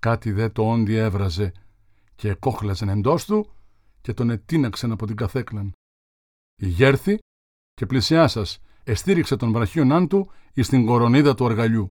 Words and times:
Κάτι 0.00 0.32
δε 0.32 0.48
το 0.48 0.70
όντι 0.70 0.94
έβραζε 0.94 1.52
και 2.14 2.28
εκόχλαζεν 2.28 2.88
εντός 2.88 3.24
του 3.24 3.54
και 4.00 4.14
τον 4.14 4.30
ετίναξεν 4.30 4.92
από 4.92 5.06
την 5.06 5.16
καθέκλαν. 5.16 5.72
Η 6.56 6.68
γέρθη 6.68 7.18
και 7.74 7.86
πλησιάσας 7.86 8.58
εστήριξε 8.84 9.36
τον 9.36 9.52
βραχίονάν 9.52 10.08
του 10.08 10.30
εις 10.52 10.68
την 10.68 10.86
κορονίδα 10.86 11.34
του 11.34 11.46
αργαλιού. 11.46 11.86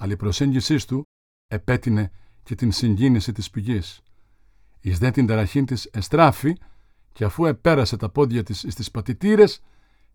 Αλλά 0.00 0.12
η 0.12 0.16
προσέγγισή 0.16 0.86
του 0.86 1.02
επέτεινε 1.46 2.12
και 2.42 2.54
την 2.54 2.72
συγκίνηση 2.72 3.32
της 3.32 3.50
πηγής. 3.50 4.02
Εις 4.80 4.98
δε 4.98 5.10
την 5.10 5.26
ταραχήν 5.26 5.66
της 5.66 5.84
εστράφη 5.84 6.56
και 7.12 7.24
αφού 7.24 7.46
επέρασε 7.46 7.96
τα 7.96 8.10
πόδια 8.10 8.42
της 8.42 8.62
εις 8.62 8.74
τις 8.74 8.90
πατητήρες, 8.90 9.60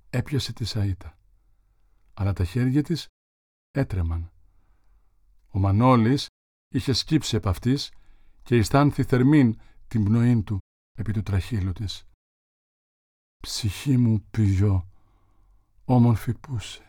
έπιασε 0.09 0.53
τη 0.53 0.65
σαΐτα. 0.65 1.17
Αλλά 2.13 2.33
τα 2.33 2.43
χέρια 2.43 2.83
της 2.83 3.07
έτρεμαν. 3.71 4.31
Ο 5.49 5.59
Μανώλης 5.59 6.27
είχε 6.69 6.93
σκύψει 6.93 7.35
επ' 7.35 7.47
αυτής 7.47 7.91
και 8.43 8.55
αισθάνθη 8.55 9.03
θερμήν 9.03 9.59
την 9.87 10.03
πνοή 10.03 10.43
του 10.43 10.57
επί 10.97 11.13
του 11.13 11.21
τραχύλου 11.21 11.71
της. 11.71 12.03
«Ψυχή 13.43 13.97
μου 13.97 14.25
πηγιό, 14.31 14.89
όμορφη 15.85 16.33
πούσε». 16.33 16.85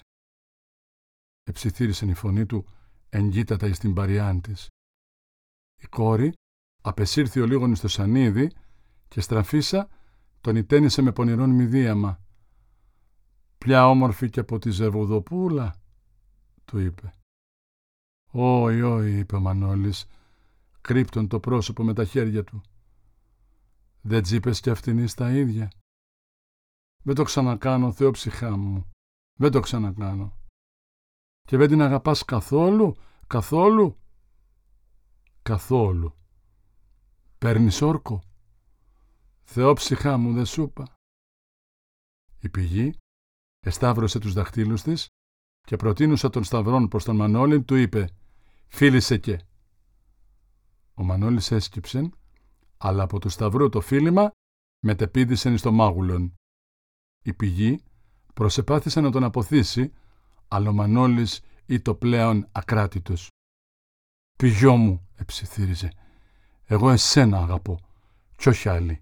Εψιθύρισε 1.42 2.06
η 2.06 2.14
φωνή 2.14 2.46
του 2.46 2.66
εγκύτατα 3.08 3.66
εις 3.66 3.78
την 3.78 3.94
παριάν 3.94 4.40
της. 4.40 4.68
Η 5.82 5.86
κόρη 5.86 6.32
απεσύρθη 6.82 7.40
ο 7.40 7.46
λίγον 7.46 7.74
στο 7.76 7.88
σανίδι 7.88 8.50
και 9.08 9.20
στραφίσα 9.20 9.88
τον 10.40 10.56
ιτένισε 10.56 11.02
με 11.02 11.12
πονηρόν 11.12 11.50
μηδίαμα. 11.50 12.20
«Πια 13.58 13.88
όμορφη 13.88 14.30
και 14.30 14.40
από 14.40 14.58
τη 14.58 14.70
Ζεβουδοπούλα», 14.70 15.74
του 16.64 16.78
είπε. 16.78 17.19
«Όι, 18.32 18.82
όι», 18.82 19.18
είπε 19.18 19.36
ο 19.36 19.40
Μανώλης, 19.40 20.06
κρύπτον 20.80 21.28
το 21.28 21.40
πρόσωπο 21.40 21.82
με 21.84 21.94
τα 21.94 22.04
χέρια 22.04 22.44
του. 22.44 22.60
«Δεν 24.00 24.22
τσίπες 24.22 24.60
κι 24.60 24.70
αυτήν 24.70 25.08
στα 25.08 25.30
ίδια». 25.30 25.70
«Δεν 27.02 27.14
το 27.14 27.22
ξανακάνω, 27.22 27.92
Θεό 27.92 28.10
ψυχά 28.10 28.56
μου. 28.56 28.90
Δεν 29.38 29.50
το 29.50 29.60
ξανακάνω». 29.60 30.38
«Και 31.42 31.56
δεν 31.56 31.68
την 31.68 31.82
αγαπάς 31.82 32.24
καθόλου, 32.24 32.96
καθόλου». 33.26 33.96
«Καθόλου». 35.42 36.14
«Παίρνεις 37.38 37.82
όρκο». 37.82 38.22
«Θεό 39.42 39.72
ψυχά 39.72 40.16
μου, 40.16 40.32
δεν 40.32 40.46
σου 40.46 40.62
είπα». 40.62 40.94
Η 42.40 42.48
πηγή 42.48 42.94
εσταύρωσε 43.60 44.18
τους 44.18 44.32
δαχτύλους 44.32 44.82
της 44.82 45.08
και 45.60 45.76
προτείνουσα 45.76 46.30
τον 46.30 46.44
σταυρόν 46.44 46.88
προς 46.88 47.04
τον 47.04 47.16
Μανώλη, 47.16 47.62
του 47.62 47.74
είπε 47.74 48.08
«Φίλησε 48.72 49.18
και». 49.18 49.40
Ο 50.94 51.02
Μανώλης 51.02 51.50
έσκυψεν, 51.50 52.14
αλλά 52.76 53.02
από 53.02 53.18
του 53.18 53.28
σταυρού 53.28 53.68
το 53.68 53.80
φίλημα 53.80 54.30
μετεπίδησεν 54.84 55.58
στο 55.58 55.72
μάγουλον. 55.72 56.34
Η 57.24 57.32
πηγή 57.32 57.82
προσεπάθησε 58.34 59.00
να 59.00 59.10
τον 59.10 59.24
αποθήσει, 59.24 59.92
αλλά 60.48 60.68
ο 60.68 60.72
Μανώλης 60.72 61.40
το 61.80 61.94
πλέον 61.94 62.48
ακράτητος. 62.52 63.28
«Πηγιό 64.38 64.76
μου», 64.76 65.08
εψιθύριζε, 65.14 65.92
«εγώ 66.64 66.90
εσένα 66.90 67.38
αγαπώ, 67.38 67.78
κι 68.36 68.48
όχι 68.48 68.68
άλλη». 68.68 68.98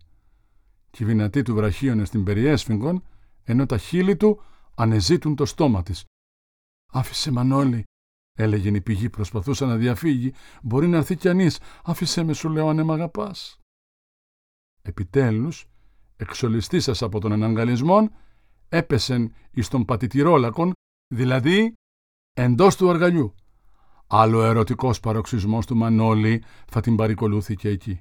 Και 0.91 1.03
η 1.03 1.07
του 1.43 1.55
βραχίωνε 1.55 2.05
στην 2.05 2.25
περιέσφυγγον, 2.25 3.03
ενώ 3.45 3.67
τα 3.67 3.79
χείλη 3.79 4.17
του 4.17 4.43
ανεζήτουν 4.75 5.37
το 5.37 5.47
στόμα 5.47 5.83
της. 5.83 6.05
«Άφησε 6.93 7.31
Μανώλη», 7.31 7.85
έλεγε 8.39 8.69
η 8.69 8.81
πηγή, 8.81 9.11
προσπαθούσα 9.11 9.67
να 9.67 9.77
διαφύγει. 9.77 10.33
«Μπορεί 10.63 10.89
να 10.89 10.97
έρθει 10.97 11.17
κι 11.17 11.29
ανής. 11.29 11.59
Άφησε 11.85 12.23
με, 12.23 12.33
σου 12.33 12.49
λέω, 12.49 12.69
αν 12.69 12.85
μ' 12.85 12.93
αγαπάς». 12.93 13.59
Επιτέλους, 14.83 15.69
εξολιστήσας 16.17 17.03
από 17.03 17.21
τον 17.21 17.33
εναγκαλισμό, 17.33 18.09
έπεσεν 18.69 19.35
εις 19.51 19.69
τον 19.69 19.85
πατητηρόλακον, 19.85 20.73
δηλαδή 21.15 21.75
εντός 22.35 22.77
του 22.77 22.91
αργαλιού. 22.91 23.35
Άλλο 24.07 24.43
ερωτικός 24.43 25.01
παροξισμός 25.01 25.67
του 25.67 25.77
Μανώλη 25.77 26.43
θα 26.67 26.81
την 26.81 26.97
παρικολούθηκε 26.97 27.69
εκεί. 27.69 28.01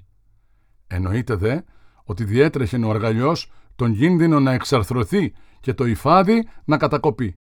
Εννοείται 0.87 1.35
δε 1.35 1.59
ότι 2.03 2.23
διέτρεχε 2.23 2.77
ο 2.77 2.89
αργαλιός 2.89 3.51
τον 3.75 3.95
κίνδυνο 3.95 4.39
να 4.39 4.51
εξαρθρωθεί 4.51 5.33
και 5.59 5.73
το 5.73 5.85
υφάδι 5.85 6.47
να 6.65 6.77
κατακοπεί 6.77 7.33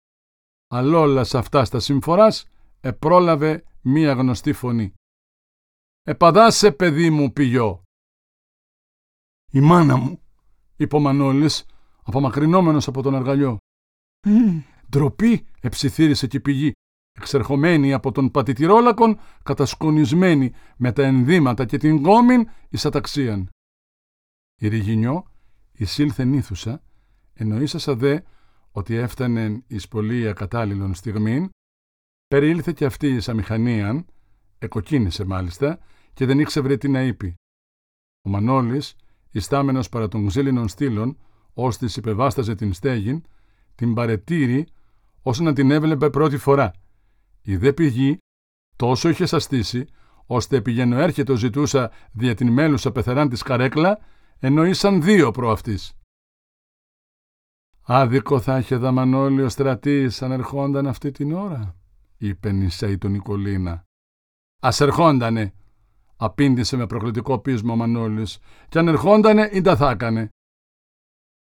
αλλά 0.67 0.99
όλα 0.99 1.23
σε 1.23 1.37
αυτά 1.37 1.65
στα 1.65 1.79
συμφοράς 1.79 2.45
επρόλαβε 2.85 3.63
μία 3.81 4.13
γνωστή 4.13 4.53
φωνή. 4.53 4.93
«Επαδάσε, 6.03 6.71
παιδί 6.71 7.09
μου, 7.09 7.33
πηγιό». 7.33 7.83
«Η 9.51 9.59
μάνα 9.59 9.95
μου», 9.95 10.19
είπε 10.75 10.95
ο 10.95 10.99
Μανώλης, 10.99 11.65
απομακρυνόμενος 12.03 12.87
από 12.87 13.01
τον 13.01 13.15
αργαλιό. 13.15 13.57
«Ντροπή», 14.89 15.47
εψιθύρισε 15.61 16.27
και 16.27 16.37
η 16.37 16.39
πηγή, 16.39 16.71
εξερχομένη 17.11 17.93
από 17.93 18.11
τον 18.11 18.31
πατητηρόλακον, 18.31 19.19
κατασκονισμένη 19.43 20.53
με 20.77 20.91
τα 20.91 21.03
ενδύματα 21.03 21.65
και 21.65 21.77
την 21.77 21.95
γόμην 21.95 22.49
εις 22.69 22.85
αταξίαν. 22.85 23.49
Η 24.61 24.67
Ριγινιό 24.67 25.31
εισήλθε 25.71 26.23
νύθουσα, 26.23 26.83
εννοήσασα 27.33 27.95
δε 27.95 28.19
ότι 28.71 28.95
έφτανε 28.95 29.63
εις 29.67 29.87
πολύ 29.87 30.27
ακατάλληλων 30.27 30.93
στιγμήν, 30.93 31.49
περιήλθε 32.27 32.71
και 32.71 32.85
αυτή 32.85 33.07
εις 33.07 33.29
αμηχανίαν, 33.29 34.05
εκοκίνησε 34.59 35.25
μάλιστα 35.25 35.79
και 36.13 36.25
δεν 36.25 36.39
ήξευρε 36.39 36.77
τι 36.77 36.87
να 36.89 37.01
είπε. 37.01 37.33
Ο 38.21 38.29
Μανώλης, 38.29 38.95
ιστάμενος 39.31 39.89
παρά 39.89 40.07
των 40.07 40.27
ξύλινων 40.27 40.67
στήλων, 40.67 41.17
ως 41.53 41.77
της 41.77 41.95
υπεβάσταζε 41.95 42.55
την 42.55 42.73
στέγην, 42.73 43.23
την 43.75 43.93
παρετήρη, 43.93 44.67
ώστε 45.21 45.43
να 45.43 45.53
την 45.53 45.71
έβλεπε 45.71 46.09
πρώτη 46.09 46.37
φορά. 46.37 46.71
Η 47.41 47.57
δε 47.57 47.73
πηγή 47.73 48.17
τόσο 48.75 49.09
είχε 49.09 49.25
σαστήσει, 49.25 49.85
ώστε 50.25 50.61
πηγαίνω 50.61 50.97
έρχεται 50.97 51.35
ζητούσα 51.35 51.91
δια 52.11 52.35
την 52.35 52.51
μέλουσα 52.51 52.91
πεθεράν 52.91 53.29
της 53.29 53.41
καρέκλα, 53.41 53.99
ενώ 54.39 54.65
ήσαν 54.65 55.01
δύο 55.01 55.31
προ 55.31 55.51
αυτής. 55.51 55.93
«Άδικο 57.81 58.39
θα 58.39 58.57
είχε 58.57 58.75
δαμανόλη 58.75 59.41
ο 59.41 59.49
στρατής 59.49 60.21
αν 60.21 60.31
ερχόνταν 60.31 60.87
αυτή 60.87 61.11
την 61.11 61.33
ώρα», 61.33 61.75
είπε 62.17 62.51
νησέη 62.51 62.97
του 62.97 63.07
Νικολίνα. 63.07 63.85
«Ας 64.61 64.81
ερχόντανε», 64.81 65.53
απήντησε 66.15 66.77
με 66.77 66.87
προκλητικό 66.87 67.39
πείσμα 67.39 67.73
ο 67.73 67.75
Μανώλης, 67.75 68.39
«κι 68.69 68.77
αν 68.77 68.87
ερχόντανε 68.87 69.49
ή 69.53 69.61
τα 69.61 69.75
θα 69.75 69.89
έκανε». 69.89 70.29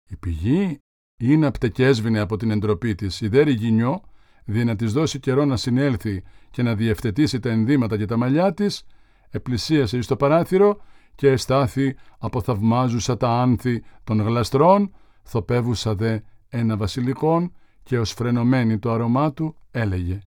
Η 0.09 0.15
πηγή 0.15 0.79
είναι 1.19 1.45
απτεκέσβηνε 1.45 2.19
από 2.19 2.37
την 2.37 2.51
εντροπή 2.51 2.95
της, 2.95 3.21
η 3.21 3.27
δέρη 3.27 3.51
γινιό, 3.51 4.01
δι' 4.45 4.63
να 4.63 4.75
της 4.75 4.93
δώσει 4.93 5.19
καιρό 5.19 5.45
να 5.45 5.57
συνέλθει 5.57 6.23
και 6.49 6.63
να 6.63 6.75
διευθετήσει 6.75 7.39
τα 7.39 7.49
ενδύματα 7.49 7.97
και 7.97 8.05
τα 8.05 8.17
μαλλιά 8.17 8.53
της, 8.53 8.83
επλησίασε 9.29 9.97
εις 9.97 10.07
το 10.07 10.15
παράθυρο 10.15 10.81
και 11.15 11.29
εστάθη 11.29 11.95
από 12.17 12.41
θαυμάζουσα 12.41 13.17
τα 13.17 13.29
άνθη 13.29 13.83
των 14.03 14.21
γλαστρών, 14.21 14.93
θοπεύουσα 15.23 15.95
δε 15.95 16.19
ένα 16.49 16.77
βασιλικόν 16.77 17.51
και 17.83 17.99
ως 17.99 18.11
φρενωμένη 18.11 18.79
το 18.79 18.91
αρωμά 18.91 19.33
του 19.33 19.55
έλεγε 19.71 20.21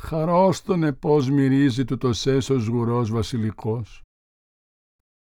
«Χαρόστονε 0.00 0.92
πώς 0.92 1.30
μυρίζει 1.30 1.84
του 1.84 1.96
το 1.96 2.12
σέσος 2.12 2.66
γουρός 2.66 3.10
βασιλικός». 3.10 4.02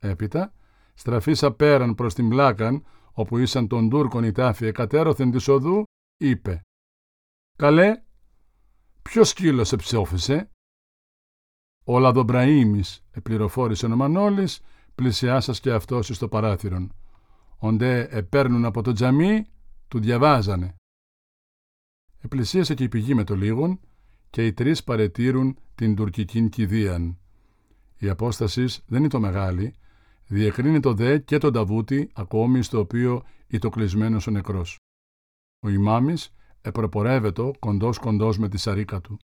Έπειτα, 0.01 0.53
στραφίσα 0.93 1.53
πέραν 1.53 1.95
προς 1.95 2.13
την 2.13 2.29
πλάκαν, 2.29 2.85
όπου 3.11 3.37
ήσαν 3.37 3.67
τον 3.67 3.89
Τούρκον 3.89 4.23
η 4.23 4.31
τάφη 4.31 4.65
εκατέρωθεν 4.65 5.31
της 5.31 5.47
οδού, 5.47 5.83
είπε 6.17 6.61
«Καλέ, 7.57 8.03
ποιος 9.01 9.29
σκύλος 9.29 9.71
εψόφισε» 9.71 10.49
«Ο 11.85 11.99
Λαδομπραήμις», 11.99 13.05
επληροφόρησε 13.11 13.85
ο 13.85 13.95
Μανώλης, 13.95 14.61
πλησιάσας 14.95 15.59
και 15.59 15.71
αυτός 15.71 16.07
στο 16.07 16.27
παράθυρον 16.27 16.93
όντε 17.57 18.07
επέρνουν 18.11 18.65
από 18.65 18.81
το 18.81 18.91
τζαμί, 18.91 19.45
του 19.87 19.99
διαβάζανε. 19.99 20.75
Επλησίασε 22.21 22.73
και 22.73 22.83
η 22.83 22.89
πηγή 22.89 23.13
με 23.13 23.23
το 23.23 23.35
λίγον 23.35 23.79
και 24.33 24.45
οι 24.45 24.53
τρεις 24.53 24.83
παρετήρουν 24.83 25.57
την 25.75 25.95
τουρκικήν 25.95 26.49
κηδείαν. 26.49 27.17
Η 27.97 28.09
απόστασης 28.09 28.83
δεν 28.87 28.99
είναι 28.99 29.07
το 29.07 29.19
μεγάλη, 29.19 29.75
διεκρίνει 30.27 30.79
το 30.79 30.93
δε 30.93 31.17
και 31.17 31.37
τον 31.37 31.53
ταβούτι 31.53 32.09
ακόμη 32.13 32.61
στο 32.61 32.79
οποίο 32.79 33.23
το 33.59 33.69
κλεισμένο 33.69 34.19
ο 34.27 34.31
νεκρός. 34.31 34.77
Ο 35.65 35.69
ημάμις 35.69 36.33
επροπορεύεται 36.61 37.51
κοντός 37.59 37.97
κοντός 37.97 38.37
με 38.37 38.49
τη 38.49 38.57
σαρίκα 38.57 39.01
του. 39.01 39.17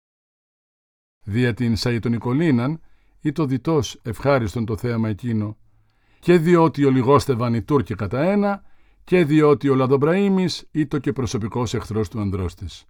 Δια 1.25 1.53
την 1.53 1.75
Σαϊτονικολίναν 1.75 2.81
ή 3.21 3.31
το 3.31 3.45
διτός 3.45 3.99
ευχάριστον 4.03 4.65
το 4.65 4.77
θέαμα 4.77 5.09
εκείνο 5.09 5.57
και 6.19 6.37
διότι 6.37 6.85
ολιγόστευαν 6.85 7.53
οι 7.53 7.61
Τούρκοι 7.61 7.95
κατά 7.95 8.21
ένα 8.21 8.63
και 9.03 9.25
διότι 9.25 9.69
ο 9.69 9.75
Λαδομπραήμις 9.75 10.67
ήταν 10.71 10.99
και 10.99 11.13
προσωπικός 11.13 11.73
εχθρός 11.73 12.09
του 12.09 12.19
ανδρός 12.19 12.55
της. 12.55 12.87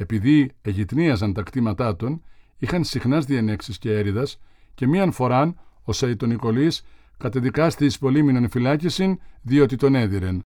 Επειδή 0.00 0.50
εγυτνίαζαν 0.62 1.32
τα 1.32 1.42
κτήματά 1.42 1.96
των, 1.96 2.22
είχαν 2.58 2.84
συχνάς 2.84 3.24
διενέξεις 3.24 3.78
και 3.78 3.92
έρηδα 3.98 4.26
και 4.74 4.86
μίαν 4.86 5.12
φοράν 5.12 5.60
ο 5.82 5.92
Σαϊτονικολή 5.92 6.72
κατεδικάστη 7.16 7.84
εις 7.84 7.98
πολύμηνον 7.98 8.50
φυλάκισιν 8.50 9.18
διότι 9.42 9.76
τον 9.76 9.94
έδιρεν. 9.94 10.42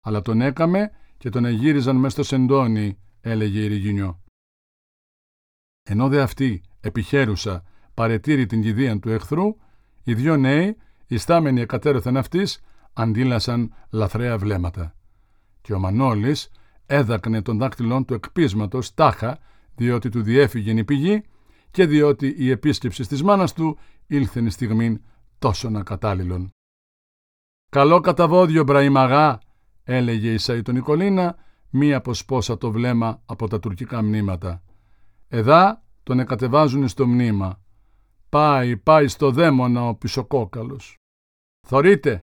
Αλλά 0.00 0.20
τον 0.20 0.40
έκαμε 0.40 0.90
και 1.16 1.28
τον 1.28 1.44
εγύριζαν 1.44 1.96
μες 1.96 2.12
στο 2.12 2.22
σεντόνι, 2.22 2.98
έλεγε 3.20 3.60
η 3.60 3.66
Ριγινιό. 3.66 4.22
Ενώ 5.82 6.08
δε 6.08 6.22
αυτή 6.22 6.62
επιχέρουσα 6.80 7.64
παρετήρη 7.94 8.46
την 8.46 8.62
κηδεία 8.62 8.98
του 8.98 9.10
εχθρού, 9.10 9.56
οι 10.02 10.14
δυο 10.14 10.36
νέοι, 10.36 10.76
ιστάμενοι 11.06 11.60
εκατέρωθεν 11.60 12.16
αυτής, 12.16 12.60
αντίλασαν 12.92 13.74
λαθρέα 13.90 14.38
βλέμματα. 14.38 14.94
Και 15.60 15.72
ο 15.72 15.78
Μανώλης 15.78 16.50
έδακνε 16.90 17.42
τον 17.42 17.58
δάκτυλόν 17.58 18.04
του 18.04 18.14
εκπίσματος 18.14 18.94
τάχα, 18.94 19.38
διότι 19.74 20.08
του 20.08 20.22
διέφυγε 20.22 20.72
η 20.72 20.84
πηγή 20.84 21.22
και 21.70 21.86
διότι 21.86 22.34
η 22.38 22.50
επίσκεψη 22.50 23.06
της 23.06 23.22
μάνας 23.22 23.52
του 23.52 23.78
ήλθεν 24.06 24.50
στιγμήν 24.50 25.02
τόσο 25.38 25.70
ακατάλληλον. 25.74 26.50
«Καλό 27.70 28.00
καταβόδιο, 28.00 28.64
Μπραϊμαγά», 28.64 29.40
έλεγε 29.84 30.32
η 30.32 30.38
Σαΐτο 30.40 30.72
Νικολίνα, 30.72 31.36
μία 31.70 32.00
ποσπόσα 32.00 32.58
το 32.58 32.70
βλέμμα 32.70 33.22
από 33.26 33.48
τα 33.48 33.58
τουρκικά 33.58 34.02
μνήματα. 34.02 34.62
«Εδά 35.28 35.84
τον 36.02 36.18
εκατεβάζουν 36.18 36.88
στο 36.88 37.06
μνήμα. 37.06 37.60
Πάει, 38.28 38.76
πάει 38.76 39.08
στο 39.08 39.30
δαίμονα 39.30 39.88
ο 39.88 39.94
πισοκόκαλος. 39.94 40.96
Θωρείτε. 41.66 42.18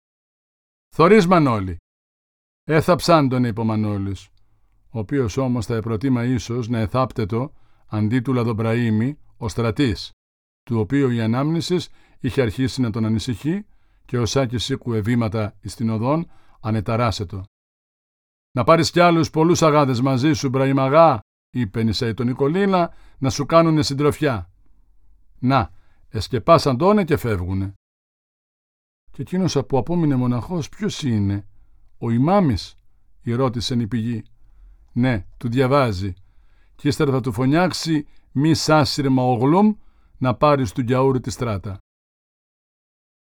Θωρείς 0.95 1.27
Μανώλη. 1.27 1.77
Έθαψαν 2.65 3.29
τον 3.29 3.45
είπε 3.45 3.61
ο 3.61 3.65
Μανώλης, 3.65 4.29
ο 4.95 4.99
οποίος 4.99 5.37
όμως 5.37 5.67
θα 5.67 5.75
επροτίμα 5.75 6.25
ίσως 6.25 6.69
να 6.69 6.79
εθάπτετο 6.79 7.53
αντί 7.87 8.21
του 8.21 8.33
Λαδομπραήμι 8.33 9.19
ο 9.37 9.49
στρατής, 9.49 10.11
του 10.63 10.79
οποίου 10.79 11.11
η 11.11 11.21
ανάμνησης 11.21 11.89
είχε 12.21 12.43
αρχίσει 12.43 12.81
να 12.81 12.91
τον 12.91 13.05
ανησυχεί 13.05 13.67
και 14.05 14.19
ο 14.19 14.27
Σάκης 14.27 14.65
σήκουε 14.65 15.01
βήματα 15.01 15.57
εις 15.61 15.75
την 15.75 15.91
οδόν 15.91 16.31
ανεταράσετο. 16.61 17.45
«Να 18.57 18.65
πάρεις 18.65 18.91
κι 18.91 19.01
άλλους 19.01 19.31
πολλούς 19.31 19.63
αγάδες 19.63 20.01
μαζί 20.01 20.33
σου, 20.33 20.49
Μπραημαγά», 20.49 21.21
είπε 21.51 21.81
η 21.81 22.15
τον 22.15 22.27
Νικολίνα, 22.27 22.95
«να 23.19 23.31
σου 23.31 23.47
κάνουνε 23.47 23.83
συντροφιά». 23.83 24.51
«Να, 25.39 25.71
εσκεπάσαν 26.09 26.77
τόνε 26.77 27.05
και 27.05 27.17
φεύγουνε». 27.17 27.73
«Και 29.11 29.23
εκείνος 29.23 29.63
που 29.69 29.79
απόμεινε 29.79 30.15
μοναχός 30.15 30.69
ποιος 30.69 31.03
είναι, 31.03 31.47
ο 31.99 32.11
ημάμις» 32.11 32.79
ρώτησε 33.25 33.75
η 33.75 33.87
πηγή. 33.87 34.25
«Ναι, 34.95 35.25
του 35.37 35.49
διαβάζει. 35.49 36.13
Και 36.77 36.89
ύστερα 36.89 37.11
θα 37.13 37.21
του 37.21 37.33
φωνιάξει 37.33 38.07
μη 38.33 38.55
σάσιρμα 38.55 39.23
ογλούμ 39.23 39.75
να 40.19 40.35
πάρεις 40.35 40.73
του 40.73 40.81
γιαούρι 40.81 41.21
τη 41.21 41.31
στράτα» 41.31 41.79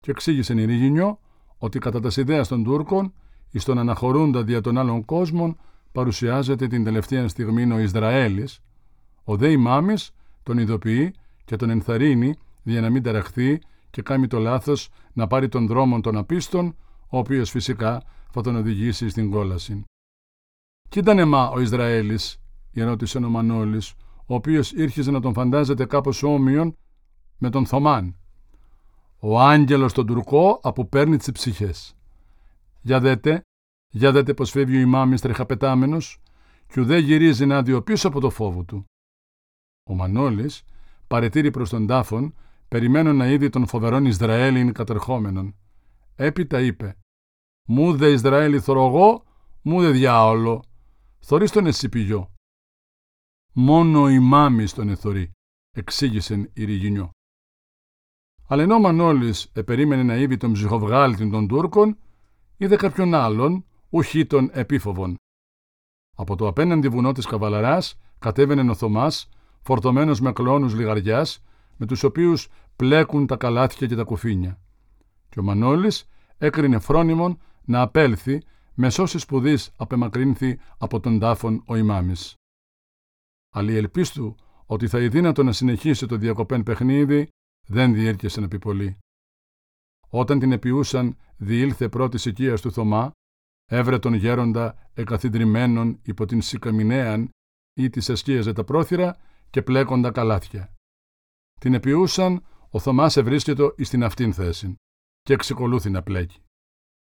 και 0.06 0.12
εξήγησε 0.12 0.52
η 0.52 0.64
Ριγινιό 0.64 1.18
ότι 1.58 1.78
κατά 1.78 2.00
τας 2.00 2.16
ιδέας 2.16 2.48
των 2.48 2.64
Τούρκων 2.64 3.12
εις 3.50 3.64
τον 3.64 3.78
αναχωρούντα 3.78 4.42
δια 4.42 4.60
των 4.60 4.78
άλλων 4.78 5.04
κόσμων 5.04 5.56
παρουσιάζεται 5.92 6.66
την 6.66 6.84
τελευταία 6.84 7.28
στιγμή 7.28 7.72
ο 7.72 7.78
Ισραέλης, 7.78 8.60
ο 9.24 9.36
δε 9.36 9.50
ημάμις 9.50 10.10
τον 10.42 10.58
ειδοποιεί 10.58 11.14
και 11.44 11.56
τον 11.56 11.70
ενθαρρύνει 11.70 12.34
για 12.62 12.80
να 12.80 12.90
μην 12.90 13.02
ταραχθεί 13.02 13.60
και 13.90 14.02
κάνει 14.02 14.26
το 14.26 14.38
λάθος 14.38 14.88
να 15.12 15.26
πάρει 15.26 15.48
τον 15.48 15.66
δρόμο 15.66 16.00
των 16.00 16.16
απίστων, 16.16 16.76
ο 17.08 17.18
οποίος 17.18 17.50
φυσικά 17.50 18.02
θα 18.30 18.42
τον 18.42 18.56
οδηγήσει 18.56 19.08
στην 19.08 19.30
κόλαση. 19.30 19.84
«Κι 20.88 20.98
ήταν 20.98 21.18
εμά 21.18 21.50
ο 21.50 21.60
Ισραέλης», 21.60 22.40
ερώτησε 22.72 23.18
ο 23.18 23.28
Μανώλης, 23.28 23.94
ο 24.26 24.34
οποίος 24.34 24.72
ήρχιζε 24.72 25.10
να 25.10 25.20
τον 25.20 25.32
φαντάζεται 25.32 25.86
κάπως 25.86 26.22
όμοιον 26.22 26.76
με 27.38 27.50
τον 27.50 27.66
Θωμάν. 27.66 28.16
Ο 29.18 29.40
άγγελος 29.40 29.92
τον 29.92 30.06
τουρκό 30.06 30.60
αποπέρνει 30.62 31.16
τις 31.16 31.32
ψυχές. 31.32 31.96
Για 32.80 33.00
δέτε, 33.00 33.40
για 33.92 34.12
δέτε 34.12 34.34
πως 34.34 34.50
φεύγει 34.50 34.76
ο 34.76 34.80
ημάμις 34.80 35.20
τρεχαπετάμενος 35.20 36.20
και 36.66 36.80
ουδέ 36.80 36.98
γυρίζει 36.98 37.46
να 37.46 37.62
δει 37.62 37.82
πίσω 37.82 38.08
από 38.08 38.20
το 38.20 38.30
φόβο 38.30 38.64
του. 38.64 38.84
Ο 39.90 39.94
Μανώλης 39.94 40.62
παρετήρει 41.06 41.50
προς 41.50 41.70
τον 41.70 41.86
τάφον, 41.86 42.34
περιμένω 42.68 43.12
να 43.12 43.26
είδει 43.26 43.48
τον 43.48 43.66
φοβερόν 43.66 44.04
Ισραήλιν 44.04 44.72
κατερχόμενον. 44.72 45.54
Έπειτα 46.14 46.60
είπε 46.60 46.96
«Μου 47.68 47.96
δε 47.96 48.10
Ισραήλι 48.10 48.60
θωρώ 48.60 49.24
μου 49.62 49.80
δε 49.80 49.90
διάολο, 49.90 50.62
θωρείς 51.28 51.50
τον 51.50 51.66
εσύ 51.66 51.88
πηγιό». 51.88 52.32
«Μόνο 53.52 54.02
ο 54.02 54.08
ημάμις 54.08 54.72
τον 54.72 54.88
εθωρεί», 54.88 55.32
εξήγησε 55.70 56.50
η 56.52 56.64
Ριγινιό. 56.64 57.10
Αλλά 58.48 58.62
ενώ 58.62 58.74
ο 58.74 58.80
Μανώλης 58.80 59.50
επερίμενε 59.52 60.02
να 60.02 60.16
είδει 60.16 60.36
τον 60.36 60.52
ψυχοβγάλτη 60.52 61.30
των 61.30 61.48
Τούρκων, 61.48 61.98
είδε 62.56 62.76
κάποιον 62.76 63.14
άλλον, 63.14 63.64
ουχή 63.88 64.26
των 64.26 64.50
επίφοβων. 64.52 65.14
Από 66.16 66.36
το 66.36 66.48
απέναντι 66.48 66.88
βουνό 66.88 67.12
της 67.12 67.26
Καβαλαράς 67.26 67.98
κατέβαινε 68.18 68.70
ο 68.70 68.74
Θωμά, 68.74 69.10
φορτωμένος 69.62 70.20
με 70.20 70.32
κλόνους 70.32 70.74
λιγαριάς, 70.74 71.44
με 71.76 71.86
τους 71.86 72.02
οποίους 72.02 72.48
πλέκουν 72.76 73.26
τα 73.26 73.36
καλάθια 73.36 73.86
και 73.86 73.96
τα 73.96 74.04
κουφίνια. 74.04 74.60
Και 75.28 75.40
ο 75.40 75.42
Μανώλης 75.42 76.08
έκρινε 76.38 76.78
φρόνιμον 76.78 77.38
να 77.64 77.80
απέλθει 77.80 78.42
με 78.76 78.90
σώσεις 78.90 79.22
σπουδής 79.22 79.72
απεμακρύνθη 79.76 80.58
από 80.78 81.00
τον 81.00 81.18
τάφον 81.18 81.62
ο 81.66 81.76
ημάμις. 81.76 82.34
Αλλά 83.54 83.70
η 83.70 83.76
ελπίστου 83.76 84.36
ότι 84.66 84.88
θα 84.88 85.00
ειδύνατο 85.00 85.42
να 85.42 85.52
συνεχίσει 85.52 86.06
το 86.06 86.16
διακοπέν 86.16 86.62
παιχνίδι 86.62 87.28
δεν 87.68 87.94
διήρκεσε 87.94 88.40
να 88.40 88.48
πει 88.48 88.58
πολύ. 88.58 88.98
Όταν 90.08 90.38
την 90.38 90.52
επιούσαν 90.52 91.16
διήλθε 91.36 91.88
πρώτης 91.88 92.24
οικίας 92.24 92.60
του 92.60 92.72
Θωμά, 92.72 93.10
έβρε 93.70 93.98
τον 93.98 94.14
γέροντα 94.14 94.90
εκαθιδρυμένον 94.94 96.00
υπό 96.02 96.24
την 96.24 96.42
Σικαμινέαν 96.42 97.30
ή 97.76 97.90
της 97.90 98.08
εσκίαζε 98.08 98.52
τα 98.52 98.64
πρόθυρα 98.64 99.16
και 99.50 99.62
πλέκοντα 99.62 100.10
καλάθια. 100.10 100.72
Την 101.60 101.74
επιούσαν, 101.74 102.46
ο 102.70 102.78
Θωμάς 102.78 103.16
ευρίσκετο 103.16 103.74
εις 103.76 103.88
την 103.88 104.04
αυτήν 104.04 104.32
θέση 104.32 104.74
και 105.20 105.32
εξεκολούθη 105.32 105.90
να 105.90 106.02
πλέκει. 106.02 106.42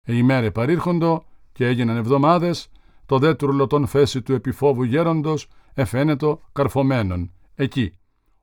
ημέρε 0.07 0.51
παρήρχοντο 0.51 1.32
και 1.53 1.67
έγιναν 1.67 1.97
εβδομάδες, 1.97 2.69
το 3.07 3.19
δε 3.19 3.35
τουρλωτόν 3.35 3.87
φέση 3.87 4.23
του 4.23 4.33
επιφόβου 4.33 4.83
γέροντος 4.83 5.49
εφαίνετο 5.75 6.41
καρφωμένον, 6.53 7.33
εκεί, 7.55 7.93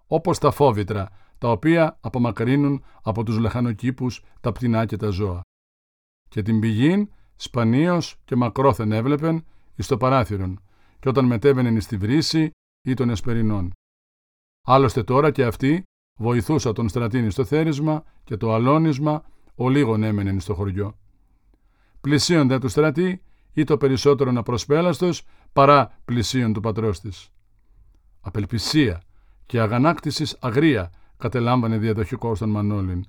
όπως 0.08 0.38
τα 0.38 0.52
φόβητρα 0.52 1.10
τα 1.38 1.52
οποία 1.52 1.98
απομακρύνουν 2.02 2.84
από 3.02 3.24
τους 3.24 3.38
λαχανοκήπους 3.38 4.24
τα 4.42 4.52
πτηνά 4.52 4.86
και 4.86 4.98
τα 4.98 5.10
ζώα. 5.10 5.42
Και 6.30 6.42
την 6.42 6.60
πηγήν 6.60 7.10
σπανίως 7.36 8.16
και 8.26 8.36
μακρόθεν 8.36 8.92
έβλεπεν 8.92 9.46
εις 9.76 9.88
το 9.88 9.98
παράθυρον 9.98 10.62
και 11.00 11.10
όταν 11.10 11.26
μετέβαινε 11.26 11.80
στη 11.80 11.98
βρύση 11.98 12.50
ή 12.82 12.94
των 12.94 13.10
εσπερινών. 13.10 13.72
Άλλωστε 14.68 15.04
τώρα 15.04 15.32
και 15.32 15.44
αυτοί 15.44 15.84
βοηθούσα 16.20 16.74
τον 16.74 16.90
στρατήνη 16.90 17.30
στο 17.30 17.46
θέρισμα 17.46 18.04
και 18.24 18.38
το 18.38 18.54
αλώνισμα 18.54 19.24
ο 19.56 19.70
λίγον 19.70 20.04
έμενεν 20.04 20.40
στο 20.40 20.54
χωριό. 20.54 20.99
Πλησίον 22.02 22.48
δε 22.48 22.60
του 22.60 22.68
στρατή 22.70 23.22
ή 23.54 23.64
το 23.64 23.78
περισσότερο 23.78 24.32
να 24.32 24.44
προσπέλαστος 24.44 25.26
παρά 25.54 26.00
πλησίον 26.06 26.54
του 26.54 26.60
πατρός 26.60 27.00
της. 27.00 27.30
Απελπισία 28.22 29.02
και 29.46 29.60
αγανάκτησης 29.60 30.38
αγρία 30.40 30.92
κατελάμβανε 31.18 31.78
διαδοχικό 31.78 32.36
στον 32.36 32.50
Μανώλην. 32.50 33.06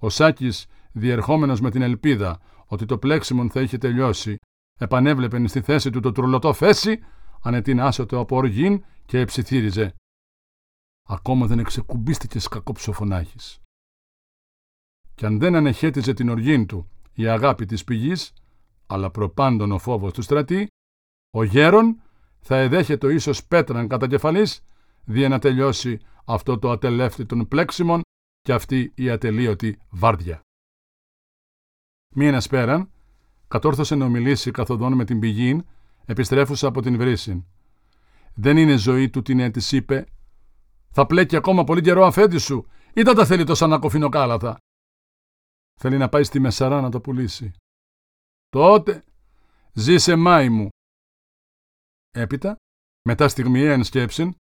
Ο 0.00 0.08
Σάκης, 0.08 0.66
διερχόμενος 0.92 1.60
με 1.60 1.70
την 1.70 1.82
ελπίδα 1.82 2.40
ότι 2.66 2.84
το 2.84 2.98
πλέξιμον 2.98 3.50
θα 3.50 3.60
είχε 3.60 3.78
τελειώσει, 3.78 4.38
επανέβλεπε 4.78 5.46
στη 5.46 5.60
θέση 5.60 5.90
του 5.90 6.00
το 6.00 6.12
τρουλωτό 6.12 6.52
φέση, 6.52 7.00
ανετινάσωτο 7.42 8.18
από 8.18 8.36
οργήν 8.36 8.84
και 9.06 9.20
εψιθύριζε. 9.20 9.94
Ακόμα 11.08 11.46
δεν 11.46 11.58
εξεκουμπίστηκες 11.58 12.48
κακόψοφωνάχη. 12.48 13.60
Κι 15.14 15.26
αν 15.26 15.38
δεν 15.38 15.54
ανεχέτιζε 15.54 16.12
την 16.14 16.28
οργήν 16.28 16.66
του 16.66 16.88
η 17.14 17.26
αγάπη 17.26 17.66
της 17.66 17.84
πηγής, 17.84 18.32
αλλά 18.86 19.10
προπάντων 19.10 19.72
ο 19.72 19.78
φόβος 19.78 20.12
του 20.12 20.22
στρατή, 20.22 20.66
ο 21.36 21.42
γέρον 21.42 22.02
θα 22.40 22.56
εδέχεται 22.56 23.14
ίσως 23.14 23.44
πέτραν 23.44 23.88
κατά 23.88 24.08
κεφαλής, 24.08 24.64
δια 25.04 25.28
να 25.28 25.38
τελειώσει 25.38 26.00
αυτό 26.24 26.58
το 26.58 26.70
ατελεύτη 26.70 27.26
πλέξιμων 27.48 28.00
και 28.40 28.52
αυτή 28.52 28.92
η 28.94 29.10
ατελείωτη 29.10 29.78
βάρδια. 29.90 30.40
Μήνα 32.14 32.42
πέραν, 32.50 32.90
κατόρθωσε 33.48 33.94
να 33.94 34.04
ομιλήσει 34.04 34.50
καθοδόν 34.50 34.92
με 34.92 35.04
την 35.04 35.18
πηγήν, 35.18 35.64
επιστρέφουσα 36.04 36.68
από 36.68 36.82
την 36.82 36.96
βρύση. 36.96 37.46
Δεν 38.34 38.56
είναι 38.56 38.76
ζωή 38.76 39.10
του 39.10 39.22
την 39.22 39.40
έτσι 39.40 39.76
είπε. 39.76 40.06
Θα 40.90 41.06
πλέκει 41.06 41.36
ακόμα 41.36 41.64
πολύ 41.64 41.80
καιρό 41.80 42.06
αφέντη 42.06 42.38
σου, 42.38 42.66
ή 42.92 43.02
δεν 43.02 43.14
τα 43.14 43.26
θέλει 43.26 43.44
τόσο 43.44 43.66
να 43.66 44.08
κάλαθα. 44.08 44.58
Θέλει 45.80 45.96
να 45.96 46.08
πάει 46.08 46.24
στη 46.24 46.40
Μεσαρά 46.40 46.80
να 46.80 46.90
το 46.90 47.00
πουλήσει. 47.00 47.52
Τότε 48.48 49.04
ζήσε 49.72 50.16
μάη 50.16 50.48
μου. 50.48 50.68
Έπειτα, 52.10 52.56
μετά 53.08 53.28
στιγμιαία 53.28 53.84
σκέψη, 53.84 54.36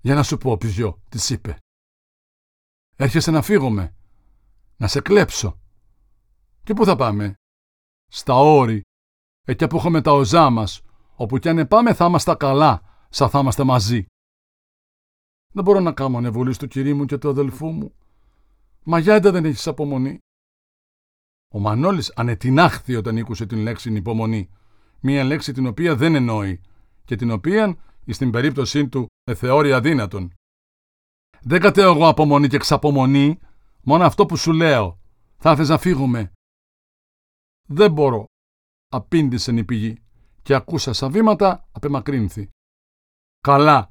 Για 0.00 0.14
να 0.14 0.22
σου 0.22 0.36
πω, 0.36 0.56
πηδιό, 0.56 1.02
της 1.08 1.30
είπε. 1.30 1.56
Έρχεσαι 2.96 3.30
να 3.30 3.42
φύγουμε, 3.42 3.96
να 4.76 4.88
σε 4.88 5.00
κλέψω. 5.00 5.60
Και 6.62 6.74
πού 6.74 6.84
θα 6.84 6.96
πάμε; 6.96 7.34
Στα 8.06 8.34
όρη, 8.34 8.82
εκεί 9.46 9.66
που 9.66 9.76
έχουμε 9.76 10.00
τα 10.02 10.12
οζά 10.12 10.50
μας, 10.50 10.82
όπου 11.16 11.38
κι 11.38 11.48
αν 11.48 11.68
πάμε 11.68 11.94
θα 11.94 12.06
είμαστε 12.06 12.34
καλά, 12.34 13.06
σαν 13.10 13.30
θα 13.30 13.38
είμαστε 13.38 13.64
μαζί. 13.64 14.06
Δεν 15.52 15.64
μπορώ 15.64 15.80
να 15.80 15.92
κάνω 15.92 16.18
ανεβολής 16.18 16.56
στο 16.56 16.66
κυρί 16.66 16.94
μου 16.94 17.04
και 17.04 17.18
του 17.18 17.28
αδελφού 17.28 17.66
μου. 17.70 17.97
Μα 18.84 18.98
γιατί 18.98 19.30
δεν 19.30 19.44
έχεις 19.44 19.66
απομονή. 19.66 20.18
Ο 21.54 21.58
Μανώλης 21.58 22.12
ανετινάχθη 22.16 22.94
όταν 22.94 23.16
ήκουσε 23.16 23.46
την 23.46 23.58
λέξη 23.58 23.92
υπομονή, 23.92 24.50
μία 25.00 25.24
λέξη 25.24 25.52
την 25.52 25.66
οποία 25.66 25.96
δεν 25.96 26.14
εννοεί 26.14 26.60
και 27.04 27.16
την 27.16 27.30
οποία, 27.30 27.76
στην 28.06 28.30
περίπτωσή 28.30 28.88
του, 28.88 29.06
εθεώρει 29.24 29.72
αδύνατον. 29.72 30.32
Δεν 31.40 31.60
κατέω 31.60 31.92
εγώ 31.94 32.08
απομονή 32.08 32.48
και 32.48 32.58
ξαπομονή, 32.58 33.38
μόνο 33.82 34.04
αυτό 34.04 34.26
που 34.26 34.36
σου 34.36 34.52
λέω. 34.52 34.98
Θα 35.38 35.52
ήθελα 35.52 35.68
να 35.68 35.78
φύγουμε. 35.78 36.32
Δεν 37.68 37.92
μπορώ, 37.92 38.24
απήντησε 38.88 39.52
η 39.52 39.64
πηγή 39.64 40.02
και 40.42 40.54
ακούσα 40.54 40.92
σαν 40.92 41.10
βήματα 41.12 41.68
απεμακρύνθη. 41.72 42.48
Καλά, 43.40 43.90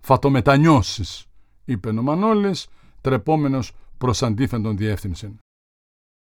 θα 0.00 0.18
το 0.18 0.30
μετανιώσεις, 0.30 1.26
είπε 1.64 1.88
ο 1.88 2.02
Μανώλης, 2.02 2.68
τρεπόμενος 3.00 3.72
προς 4.02 4.22
αντίθετον 4.22 4.76
διεύθυνση. 4.76 5.36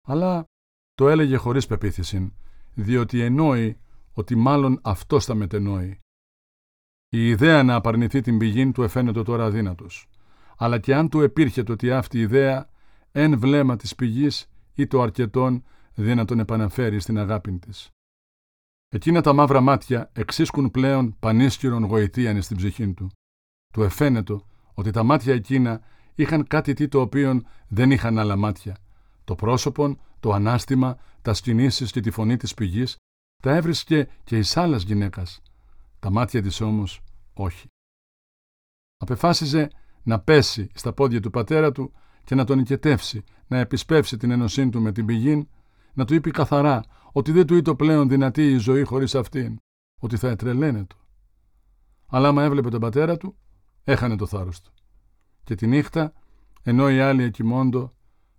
Αλλά 0.09 0.45
το 0.95 1.09
έλεγε 1.09 1.37
χωρίς 1.37 1.67
πεποίθηση, 1.67 2.33
διότι 2.75 3.21
εννοεί 3.21 3.79
ότι 4.13 4.35
μάλλον 4.35 4.79
αυτός 4.83 5.25
θα 5.25 5.35
μετενόει. 5.35 6.01
Η 7.09 7.29
ιδέα 7.29 7.63
να 7.63 7.75
απαρνηθεί 7.75 8.21
την 8.21 8.39
πηγή 8.39 8.73
του 8.73 8.83
εφαίνεται 8.83 9.23
τώρα 9.23 9.45
αδύνατος. 9.45 10.09
Αλλά 10.57 10.79
και 10.79 10.95
αν 10.95 11.09
του 11.09 11.21
επήρχε 11.21 11.63
το 11.63 11.73
ότι 11.73 11.93
αυτή 11.93 12.19
η 12.19 12.21
ιδέα, 12.21 12.69
εν 13.13 13.39
βλέμμα 13.39 13.77
της 13.77 13.95
πηγής 13.95 14.51
ή 14.75 14.87
το 14.87 15.03
αρκετόν, 15.03 15.65
δεν 15.95 16.17
να 16.17 16.25
τον 16.25 16.39
επαναφέρει 16.39 17.01
στην 17.01 17.19
αγάπη 17.19 17.53
της. 17.53 17.91
Εκείνα 18.89 19.21
τα 19.21 19.33
μαύρα 19.33 19.61
μάτια 19.61 20.11
εξίσκουν 20.13 20.71
πλέον 20.71 21.17
πανίσχυρον 21.19 21.85
γοητείαν 21.85 22.43
στην 22.43 22.57
ψυχή 22.57 22.93
του. 22.93 23.11
Του 23.73 23.83
εφαίνεται 23.83 24.41
ότι 24.75 24.91
τα 24.91 25.03
μάτια 25.03 25.35
εκείνα 25.35 25.83
είχαν 26.15 26.47
κάτι 26.47 26.73
τι 26.73 26.89
το 26.89 27.01
οποίο 27.01 27.43
δεν 27.69 27.91
είχαν 27.91 28.19
άλλα 28.19 28.37
μάτια. 28.37 28.77
Το 29.25 29.35
πρόσωπον, 29.35 30.01
το 30.21 30.33
ανάστημα, 30.33 30.99
τα 31.23 31.35
σκηνήσεις 31.35 31.91
και 31.91 32.01
τη 32.01 32.11
φωνή 32.11 32.37
της 32.37 32.55
πηγής 32.55 32.97
τα 33.43 33.55
έβρισκε 33.55 34.09
και 34.25 34.39
εις 34.39 34.57
άλλας 34.57 34.83
γυναίκας. 34.83 35.43
Τα 35.99 36.11
μάτια 36.11 36.43
της 36.43 36.61
όμως 36.61 37.01
όχι. 37.35 37.67
Απεφάσιζε 38.97 39.71
να 40.03 40.21
πέσει 40.21 40.71
στα 40.75 40.93
πόδια 40.93 41.21
του 41.21 41.31
πατέρα 41.31 41.73
του 41.73 41.93
και 42.25 42.35
να 42.35 42.45
τον 42.45 42.59
οικετεύσει, 42.59 43.25
να 43.47 43.59
επισπεύσει 43.59 44.17
την 44.17 44.31
ενωσή 44.31 44.69
του 44.69 44.81
με 44.81 44.93
την 44.93 45.07
πηγή, 45.07 45.49
να 45.93 46.05
του 46.05 46.15
είπε 46.15 46.31
καθαρά 46.31 46.85
ότι 47.13 47.33
δεν 47.33 47.47
του 47.47 47.55
ήταν 47.55 47.77
πλέον 47.77 48.09
δυνατή 48.09 48.51
η 48.51 48.57
ζωή 48.57 48.85
χωρίς 48.85 49.15
αυτήν, 49.15 49.57
ότι 50.01 50.17
θα 50.17 50.29
ετρελαίνεται. 50.29 50.95
Αλλά 52.07 52.29
άμα 52.29 52.43
έβλεπε 52.43 52.71
τον 52.71 52.81
πατέρα 52.81 53.17
του, 53.17 53.37
έχανε 53.85 54.17
το 54.17 54.27
θάρρος 54.27 54.61
του. 54.61 54.73
Και 55.45 55.55
τη 55.55 55.67
νύχτα, 55.67 56.13
ενώ 56.63 56.91
οι 56.91 57.01
άλλοι 57.01 57.23
εκοιμώντο, 57.23 57.93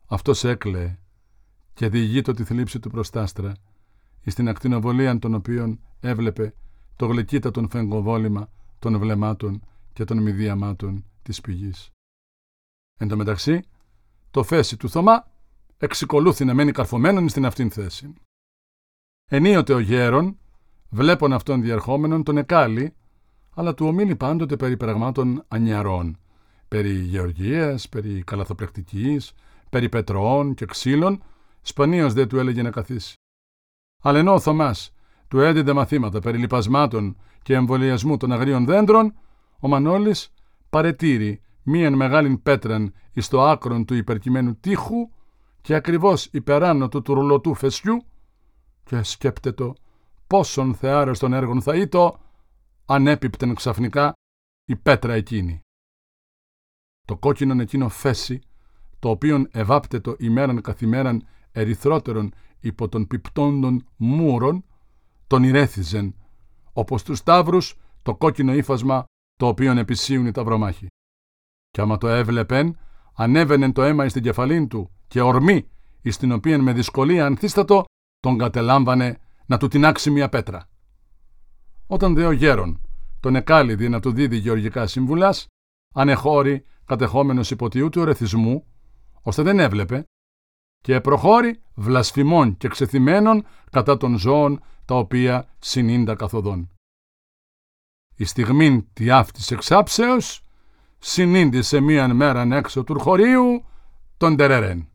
αυτός 0.07 0.43
έκλαιε 0.43 0.97
και 1.73 1.89
διηγείτο 1.89 2.33
τη 2.33 2.43
θλίψη 2.43 2.79
του 2.79 2.89
προστάστρα 2.89 3.53
εις 4.23 4.35
την 4.35 4.49
ακτινοβολία 4.49 5.19
των 5.19 5.33
οποίων 5.33 5.79
έβλεπε 5.99 6.53
το 6.95 7.05
γλυκύτατον 7.05 7.69
φεγγοβόλημα 7.69 8.49
των 8.79 8.99
βλεμάτων 8.99 9.61
και 9.93 10.03
των 10.03 10.21
μηδιαμάτων 10.21 11.05
της 11.21 11.41
πηγής. 11.41 11.89
Εν 12.99 13.07
τω 13.07 13.17
μεταξύ, 13.17 13.61
το 14.31 14.43
φέση 14.43 14.77
του 14.77 14.89
Θωμά 14.89 15.31
εξικολούθη 15.77 16.45
να 16.45 16.53
μένει 16.53 16.71
καρφωμένον 16.71 17.29
στην 17.29 17.45
αυτήν 17.45 17.71
θέση. 17.71 18.13
Ενίοτε 19.25 19.73
ο 19.73 19.79
γέρον, 19.79 20.37
βλέπον 20.89 21.33
αυτόν 21.33 21.61
διερχόμενον, 21.61 22.23
τον 22.23 22.37
εκάλει, 22.37 22.93
αλλά 23.53 23.73
του 23.73 23.85
ομίλει 23.85 24.15
πάντοτε 24.15 24.55
περί 24.55 24.77
πραγμάτων 24.77 25.43
ανιαρών, 25.47 26.17
περί 26.73 26.93
γεωργίας, 26.93 27.89
περί 27.89 28.23
καλαθοπλεκτικής, 28.23 29.33
περί 29.69 29.89
πετροών 29.89 30.53
και 30.53 30.65
ξύλων, 30.65 31.23
σπανίως 31.61 32.13
δεν 32.13 32.27
του 32.27 32.39
έλεγε 32.39 32.61
να 32.61 32.69
καθίσει. 32.69 33.15
Αλλά 34.01 34.19
ενώ 34.19 34.33
ο 34.33 34.39
Θωμάς 34.39 34.93
του 35.27 35.39
έδινε 35.39 35.73
μαθήματα 35.73 36.19
περί 36.19 36.37
λιπασμάτων 36.37 37.17
και 37.41 37.53
εμβολιασμού 37.53 38.17
των 38.17 38.31
αγρίων 38.31 38.65
δέντρων, 38.65 39.13
ο 39.59 39.67
Μανώλης 39.67 40.33
παρετήρη 40.69 41.41
μίαν 41.63 41.93
μεγάλην 41.93 42.43
πέτραν 42.43 42.93
εις 43.13 43.27
το 43.27 43.43
άκρον 43.43 43.85
του 43.85 43.93
υπερκειμένου 43.93 44.55
τείχου 44.59 45.09
και 45.61 45.75
ακριβώς 45.75 46.25
υπεράνω 46.25 46.89
του 46.89 47.01
τουρλωτού 47.01 47.53
φεσιού 47.53 48.03
και 48.83 49.03
σκέπτετο 49.03 49.75
πόσον 50.27 50.75
θεάρεστον 50.75 51.33
έργων 51.33 51.61
θα 51.61 51.75
ήτο 51.75 52.19
αν 52.85 53.07
έπιπτεν 53.07 53.55
ξαφνικά 53.55 54.13
η 54.65 54.75
πέτρα 54.75 55.13
εκείνη. 55.13 55.62
Το 57.07 57.17
κόκκινον 57.17 57.59
εκείνο 57.59 57.89
φέση, 57.89 58.41
το 58.99 59.09
οποίον 59.09 59.47
ευάπτετο 59.51 60.15
ημέραν 60.19 60.61
καθημέραν 60.61 61.25
ερυθρότερον 61.51 62.33
υπό 62.59 62.89
των 62.89 63.07
πιπτόντων 63.07 63.85
μούρων, 63.95 64.65
τον 65.27 65.43
ηρέθιζεν, 65.43 66.15
όπως 66.73 67.03
τους 67.03 67.23
τάβρους 67.23 67.75
το 68.01 68.15
κόκκινο 68.15 68.53
ύφασμα 68.53 69.05
το 69.35 69.47
οποίον 69.47 69.77
επισύουν 69.77 70.25
οι 70.25 70.31
ταυρομάχοι. 70.31 70.87
Κι 71.69 71.81
άμα 71.81 71.97
το 71.97 72.07
έβλεπεν, 72.07 72.77
ανέβαινε 73.13 73.71
το 73.71 73.83
αίμα 73.83 74.09
στην 74.09 74.23
κεφαλήν 74.23 74.67
του 74.67 74.91
και 75.07 75.21
ορμή, 75.21 75.69
εις 76.01 76.17
την 76.17 76.31
οποία 76.31 76.61
με 76.61 76.73
δυσκολία 76.73 77.25
ανθίστατο, 77.25 77.83
τον 78.19 78.37
κατελάμβανε 78.37 79.19
να 79.45 79.57
του 79.57 79.67
τεινάξει 79.67 80.11
μια 80.11 80.29
πέτρα. 80.29 80.69
Όταν 81.87 82.13
δε 82.13 82.25
ο 82.25 82.31
γέρον 82.31 82.81
τον 83.19 83.35
εκάλυδε 83.35 83.89
να 83.89 83.99
του 83.99 84.11
δίδει 84.11 84.37
γεωργικά 84.37 84.87
συμβουλάς, 84.87 85.47
ανεχώρη 85.93 86.65
κατεχόμενος 86.97 87.51
υποτιού 87.51 87.89
του 87.89 88.01
ορεθισμού, 88.01 88.65
ώστε 89.21 89.41
δεν 89.41 89.59
έβλεπε, 89.59 90.03
και 90.81 91.01
προχώρη 91.01 91.61
βλασφημών 91.73 92.57
και 92.57 92.67
ξεθυμένων 92.67 93.45
κατά 93.71 93.97
των 93.97 94.17
ζώων 94.17 94.61
τα 94.85 94.95
οποία 94.95 95.47
συνήντα 95.59 96.15
καθοδόν. 96.15 96.69
Η 98.15 98.23
στιγμή 98.25 98.87
τη 98.93 99.09
αυτής 99.09 99.51
εξάψεως 99.51 100.43
συνήντησε 100.99 101.79
μίαν 101.79 102.15
μέραν 102.15 102.51
έξω 102.51 102.83
του 102.83 102.99
χωρίου 102.99 103.65
τον 104.17 104.35
Τερερέν 104.35 104.87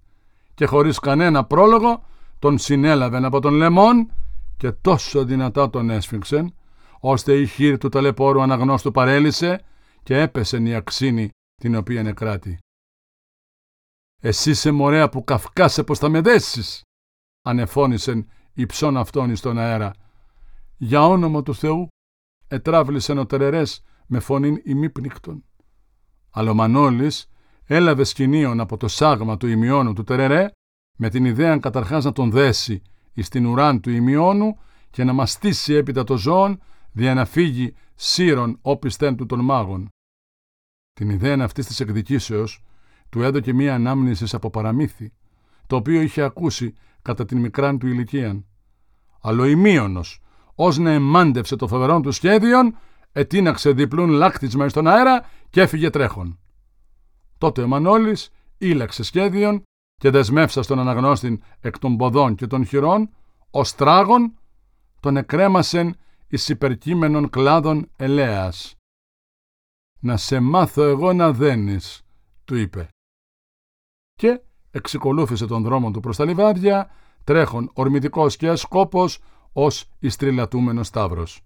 και 0.54 0.66
χωρίς 0.66 0.98
κανένα 0.98 1.44
πρόλογο 1.44 2.04
τον 2.38 2.58
συνέλαβεν 2.58 3.24
από 3.24 3.40
τον 3.40 3.54
λεμόν 3.54 4.12
και 4.56 4.72
τόσο 4.72 5.24
δυνατά 5.24 5.70
τον 5.70 5.90
έσφιξεν 5.90 6.54
ώστε 7.00 7.32
η 7.34 7.46
χείρ 7.46 7.78
του 7.78 7.88
ταλαιπώρου 7.88 8.42
αναγνώστου 8.42 8.90
παρέλυσε 8.90 9.62
και 10.02 10.20
έπεσε 10.20 10.56
η 10.56 10.74
αξίνη 10.74 11.30
την 11.58 11.74
οποία 11.74 12.02
νεκράτη. 12.02 12.58
«Εσύ 14.22 14.54
σε 14.54 14.70
μωρέα 14.70 15.08
που 15.08 15.24
καυκάσε 15.24 15.84
πως 15.84 15.98
θα 15.98 16.08
με 16.08 16.20
δέσεις», 16.20 16.82
ανεφώνησεν 17.42 18.28
υψών 18.52 18.96
αυτόν 18.96 19.30
εις 19.30 19.40
τον 19.40 19.58
αέρα. 19.58 19.92
«Για 20.76 21.06
όνομα 21.06 21.42
του 21.42 21.54
Θεού 21.54 21.88
ετράβλησεν 22.48 23.18
ο 23.18 23.26
Τερερές 23.26 23.82
με 24.06 24.20
φωνήν 24.20 24.60
ημίπνικτον. 24.64 25.44
Αλλά 26.30 26.50
ο 26.50 26.54
Μανώλης 26.54 27.30
έλαβε 27.64 28.04
σκηνίον 28.04 28.60
από 28.60 28.76
το 28.76 28.88
σάγμα 28.88 29.36
του 29.36 29.46
ημιώνου 29.46 29.92
του 29.92 30.04
Τερερέ 30.04 30.50
με 30.96 31.08
την 31.08 31.24
ιδέα 31.24 31.58
καταρχάς 31.58 32.04
να 32.04 32.12
τον 32.12 32.30
δέσει 32.30 32.82
εις 33.12 33.28
την 33.28 33.46
ουράν 33.46 33.80
του 33.80 33.90
ημιώνου 33.90 34.58
και 34.90 35.04
να 35.04 35.12
μαστήσει 35.12 35.74
έπειτα 35.74 36.04
το 36.04 36.16
ζώον 36.16 36.60
δια 36.92 37.14
να 37.14 37.24
φύγει 37.24 37.74
σύρων 37.94 38.58
όπισθεν 38.62 39.16
του 39.16 39.26
των 39.26 39.40
μάγων. 39.40 39.88
Την 40.98 41.10
ιδέα 41.10 41.36
αυτής 41.40 41.66
της 41.66 41.80
εκδικήσεως 41.80 42.64
του 43.08 43.22
έδωκε 43.22 43.52
μία 43.52 43.74
ανάμνηση 43.74 44.24
από 44.32 44.50
παραμύθι, 44.50 45.12
το 45.66 45.76
οποίο 45.76 46.00
είχε 46.00 46.22
ακούσει 46.22 46.74
κατά 47.02 47.24
την 47.24 47.38
μικράν 47.38 47.78
του 47.78 47.86
ηλικία. 47.86 48.44
Αλλά 49.20 49.42
ο 49.42 49.44
ημίωνος, 49.44 50.22
ως 50.54 50.78
να 50.78 50.90
εμάντευσε 50.90 51.56
το 51.56 51.68
φοβερό 51.68 52.00
του 52.00 52.12
σχέδιον, 52.12 52.76
ετίναξε 53.12 53.72
διπλούν 53.72 54.10
λάκτισμα 54.10 54.68
στον 54.68 54.86
αέρα 54.86 55.24
και 55.50 55.60
έφυγε 55.60 55.90
τρέχον. 55.90 56.38
Τότε 57.38 57.62
ο 57.62 57.66
Μανώλης 57.66 58.30
ήλαξε 58.58 59.02
σχέδιον 59.02 59.62
και 59.96 60.10
δεσμεύσα 60.10 60.62
στον 60.62 60.78
αναγνώστη 60.78 61.40
εκ 61.60 61.78
των 61.78 61.96
ποδών 61.96 62.34
και 62.34 62.46
των 62.46 62.64
χειρών, 62.64 63.10
ο 63.50 63.62
τράγων 63.62 64.38
τον 65.00 65.16
εκρέμασεν 65.16 65.96
εις 66.28 66.48
υπερκείμενων 66.48 67.30
κλάδων 67.30 67.90
ελέας. 67.96 68.77
«Να 70.00 70.16
σε 70.16 70.40
μάθω 70.40 70.82
εγώ 70.82 71.12
να 71.12 71.32
δένεις», 71.32 72.02
του 72.44 72.56
είπε. 72.56 72.88
Και 74.14 74.40
εξικολούθησε 74.70 75.46
τον 75.46 75.62
δρόμο 75.62 75.90
του 75.90 76.00
προς 76.00 76.16
τα 76.16 76.24
λιβάδια, 76.24 76.90
τρέχον 77.24 77.70
ορμητικός 77.72 78.36
και 78.36 78.48
ασκόπος 78.48 79.20
ως 79.52 79.90
ιστριλατούμενος 79.98 80.86
σταύρος. 80.86 81.42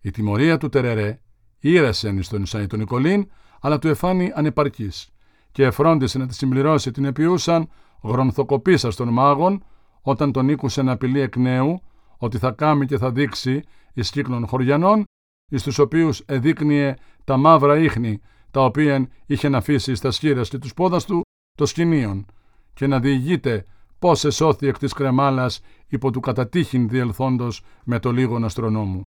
Η 0.00 0.10
τιμωρία 0.10 0.58
του 0.58 0.68
Τερερέ 0.68 1.20
ήρεσεν 1.58 2.18
εις 2.18 2.28
τον 2.28 2.44
Ισαΐ 2.46 2.66
τον 2.68 2.78
Νικολίν, 2.78 3.30
αλλά 3.60 3.78
του 3.78 3.88
εφάνει 3.88 4.32
ανεπαρκής 4.34 5.10
και 5.52 5.64
εφρόντισε 5.64 6.18
να 6.18 6.26
τη 6.26 6.34
συμπληρώσει 6.34 6.90
την 6.90 7.04
επιούσαν 7.04 7.68
γρονθοκοπήσα 8.02 8.94
των 8.94 9.08
μάγων 9.08 9.64
όταν 10.00 10.32
τον 10.32 10.48
ήκουσε 10.48 10.82
να 10.82 10.92
απειλεί 10.92 11.20
εκ 11.20 11.36
νέου 11.36 11.80
ότι 12.16 12.38
θα 12.38 12.50
κάμει 12.50 12.86
και 12.86 12.98
θα 12.98 13.12
δείξει 13.12 13.62
εις 13.92 14.10
κύκλων 14.10 14.46
χωριανών 14.46 15.04
εις 15.48 15.62
τους 15.62 15.78
οποίους 15.78 16.20
εδείκνυε 16.20 16.94
τα 17.24 17.36
μαύρα 17.36 17.78
ίχνη 17.78 18.20
τα 18.50 18.64
οποία 18.64 19.08
είχε 19.26 19.48
να 19.48 19.58
αφήσει 19.58 19.94
στα 19.94 20.10
σχήρες 20.10 20.48
και 20.48 20.58
τους 20.58 20.74
πόδας 20.74 21.04
του 21.04 21.20
το 21.56 21.66
σκηνίον 21.66 22.26
και 22.74 22.86
να 22.86 23.00
διηγείται 23.00 23.64
πώς 23.98 24.24
εσώθη 24.24 24.66
εκ 24.66 24.78
της 24.78 24.92
κρεμάλας 24.92 25.60
υπό 25.86 26.10
του 26.10 26.20
κατατύχην 26.20 26.88
διελθόντος 26.88 27.64
με 27.84 27.98
το 27.98 28.12
λίγον 28.12 28.44
αστρονόμου. 28.44 29.02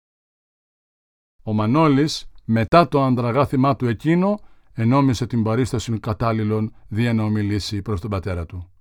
Ο 1.44 1.53
Μανώλης, 1.53 2.32
μετά 2.46 2.88
το 2.88 3.03
ανδραγάθημά 3.03 3.75
του 3.75 3.88
εκείνο, 3.88 4.39
ενόμισε 4.74 5.27
την 5.27 5.44
παρίσταση 5.44 6.00
κατάλληλων 6.00 6.74
δια 6.88 7.13
να 7.13 7.24
ομιλήσει 7.24 7.82
προς 7.82 8.01
τον 8.01 8.10
πατέρα 8.10 8.46
του. 8.46 8.72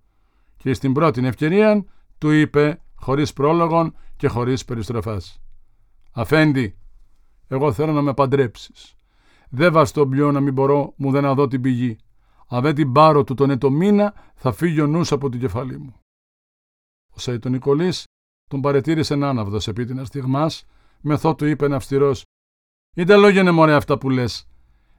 Και 0.56 0.74
στην 0.74 0.92
πρώτη 0.92 1.26
ευκαιρία 1.26 1.84
του 2.18 2.30
είπε, 2.30 2.80
χωρίς 2.94 3.32
πρόλογον 3.32 3.96
και 4.16 4.28
χωρίς 4.28 4.64
περιστροφάς. 4.64 5.40
«Αφέντη, 6.12 6.76
εγώ 7.48 7.72
θέλω 7.72 7.92
να 7.92 8.02
με 8.02 8.14
παντρέψεις. 8.14 8.94
Δεν 9.48 9.72
βαστώ 9.72 10.06
πλέον 10.06 10.34
να 10.34 10.40
μην 10.40 10.52
μπορώ 10.52 10.92
μου 10.96 11.10
δεν 11.10 11.22
να 11.22 11.34
δω 11.34 11.46
την 11.46 11.60
πηγή. 11.60 11.96
Αν 12.48 12.62
δεν 12.62 12.74
την 12.74 12.92
πάρω 12.92 13.24
του 13.24 13.34
τον 13.34 13.50
έτο 13.50 13.70
μήνα, 13.70 14.14
θα 14.34 14.52
φύγει 14.52 14.80
ο 14.80 14.86
νους 14.86 15.12
από 15.12 15.28
την 15.28 15.40
κεφαλή 15.40 15.78
μου. 15.78 15.94
Ο 17.14 17.18
Σαϊτον 17.18 17.52
Νικολής 17.52 18.04
τον 18.50 18.60
παρετήρησε 18.60 19.14
άναυδο 19.14 19.58
επί 19.66 19.84
την 19.84 20.00
αστιγμά, 20.00 20.50
μεθό 21.00 21.34
του 21.34 21.46
είπε 21.46 21.74
αυστηρός: 21.74 22.22
Είτε 22.96 23.16
λόγια 23.16 23.40
είναι 23.40 23.50
μωρέ 23.50 23.74
αυτά 23.74 23.98
που 23.98 24.10
λες. 24.10 24.48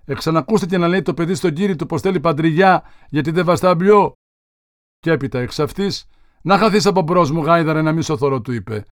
Εξανακούστε 0.05 0.65
και 0.65 0.77
να 0.77 0.87
λέει 0.87 1.01
το 1.01 1.13
παιδί 1.13 1.35
στον 1.35 1.53
κύριο 1.53 1.75
του 1.75 1.85
πως 1.85 2.01
θέλει 2.01 2.19
παντριγιά, 2.19 2.83
γιατί 3.09 3.31
δεν 3.31 3.45
βαστά 3.45 3.75
μπλιό. 3.75 4.13
Και 4.99 5.11
έπειτα 5.11 5.39
εξ 5.39 5.59
αυτής, 5.59 6.07
να 6.41 6.57
χαθείς 6.57 6.85
από 6.85 7.01
μπρος 7.01 7.31
μου, 7.31 7.43
γάιδαρε 7.43 7.81
να 7.81 7.91
μη 7.91 8.01
σωθωρώ, 8.03 8.41
του 8.41 8.51
είπε. 8.51 8.85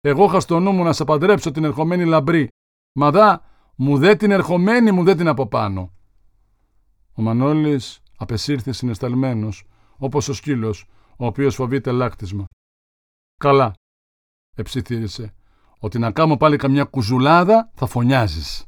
Εγώ 0.00 0.24
είχα 0.24 0.40
στο 0.40 0.60
νου 0.60 0.72
μου 0.72 0.84
να 0.84 0.92
σε 0.92 1.04
παντρέψω 1.04 1.50
την 1.50 1.64
ερχομένη 1.64 2.04
λαμπρή. 2.04 2.48
Μα 2.92 3.10
δά, 3.10 3.44
μου 3.74 3.98
δε 3.98 4.14
την 4.14 4.30
ερχομένη, 4.30 4.92
μου 4.92 5.04
δε 5.04 5.14
την 5.14 5.28
από 5.28 5.46
πάνω. 5.46 5.92
Ο 7.14 7.22
Μανώλης 7.22 8.02
απεσύρθης 8.16 8.76
συνεσταλμένος, 8.76 9.64
όπως 9.96 10.28
ο 10.28 10.32
σκύλος, 10.32 10.86
ο 11.16 11.26
οποίος 11.26 11.54
φοβείται 11.54 11.90
λάκτισμα. 11.90 12.44
Καλά, 13.40 13.72
εψιθύρισε, 14.56 15.34
ότι 15.78 15.98
να 15.98 16.10
κάνω 16.12 16.36
πάλι 16.36 16.56
καμιά 16.56 16.84
κουζουλάδα 16.84 17.70
θα 17.74 17.86
φωνιάζεις. 17.86 18.64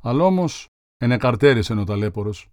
Αλλά 0.00 0.24
όμως 0.24 0.66
ενεκαρτέρισε 0.96 1.72
ο 1.72 1.84
ταλέπορος, 1.84 2.50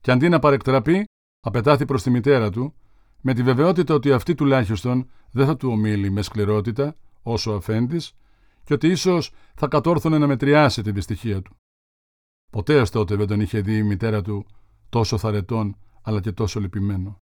και 0.00 0.10
αντί 0.10 0.28
να 0.28 0.38
παρεκτραπεί, 0.38 1.04
απετάθη 1.40 1.84
προς 1.84 2.02
τη 2.02 2.10
μητέρα 2.10 2.50
του, 2.50 2.74
με 3.20 3.34
τη 3.34 3.42
βεβαιότητα 3.42 3.94
ότι 3.94 4.12
αυτή 4.12 4.34
τουλάχιστον 4.34 5.10
δεν 5.30 5.46
θα 5.46 5.56
του 5.56 5.68
ομίλει 5.70 6.10
με 6.10 6.22
σκληρότητα, 6.22 6.96
όσο 7.22 7.50
αφέντης, 7.50 8.14
και 8.70 8.76
ότι 8.76 8.88
ίσως 8.88 9.32
θα 9.54 9.68
κατόρθωνε 9.68 10.18
να 10.18 10.26
μετριάσει 10.26 10.82
την 10.82 10.94
δυστυχία 10.94 11.42
του. 11.42 11.56
Ποτέ 12.52 12.80
ως 12.80 12.90
τότε 12.90 13.16
δεν 13.16 13.26
τον 13.26 13.40
είχε 13.40 13.60
δει 13.60 13.76
η 13.76 13.82
μητέρα 13.82 14.22
του 14.22 14.46
τόσο 14.88 15.18
θαρετών 15.18 15.76
αλλά 16.02 16.20
και 16.20 16.32
τόσο 16.32 16.60
λυπημένο. 16.60 17.16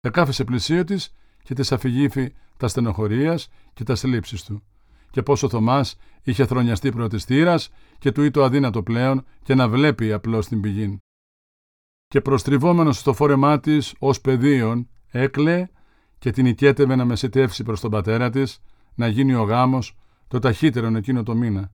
Εκάφεσε 0.00 0.44
πλησίο 0.44 0.84
της 0.84 1.14
και 1.42 1.54
της 1.54 1.72
αφηγήθη 1.72 2.34
τα 2.56 2.68
στενοχωρίας 2.68 3.48
και 3.72 3.84
τα 3.84 3.94
συλλήψεις 3.94 4.44
του, 4.44 4.62
και 5.10 5.22
πόσο 5.22 5.46
ο 5.46 5.50
Θωμάς 5.50 5.96
είχε 6.22 6.46
θρονιαστεί 6.46 6.90
πρωτιστήρα 6.90 7.58
και 7.98 8.12
του 8.12 8.22
ήτο 8.22 8.42
αδύνατο 8.42 8.82
πλέον 8.82 9.24
και 9.42 9.54
να 9.54 9.68
βλέπει 9.68 10.12
απλώς 10.12 10.46
την 10.46 10.60
πηγή. 10.60 10.98
Και 12.06 12.20
προστριβόμενος 12.20 12.98
στο 12.98 13.14
φόρεμά 13.14 13.60
της 13.60 13.94
ως 13.98 14.20
πεδίων, 14.20 14.88
έκλαιε 15.10 15.68
και 16.18 16.30
την 16.30 16.46
οικέτευε 16.46 16.96
να 16.96 17.04
μεσητεύσει 17.04 17.62
προς 17.62 17.80
τον 17.80 17.90
πατέρα 17.90 18.30
της 18.30 18.60
να 18.94 19.08
γίνει 19.08 19.34
ο 19.34 19.42
γάμος 19.42 19.96
το 20.34 20.40
ταχύτερο 20.40 20.96
εκείνο 20.96 21.22
το 21.22 21.34
μήνα. 21.34 21.70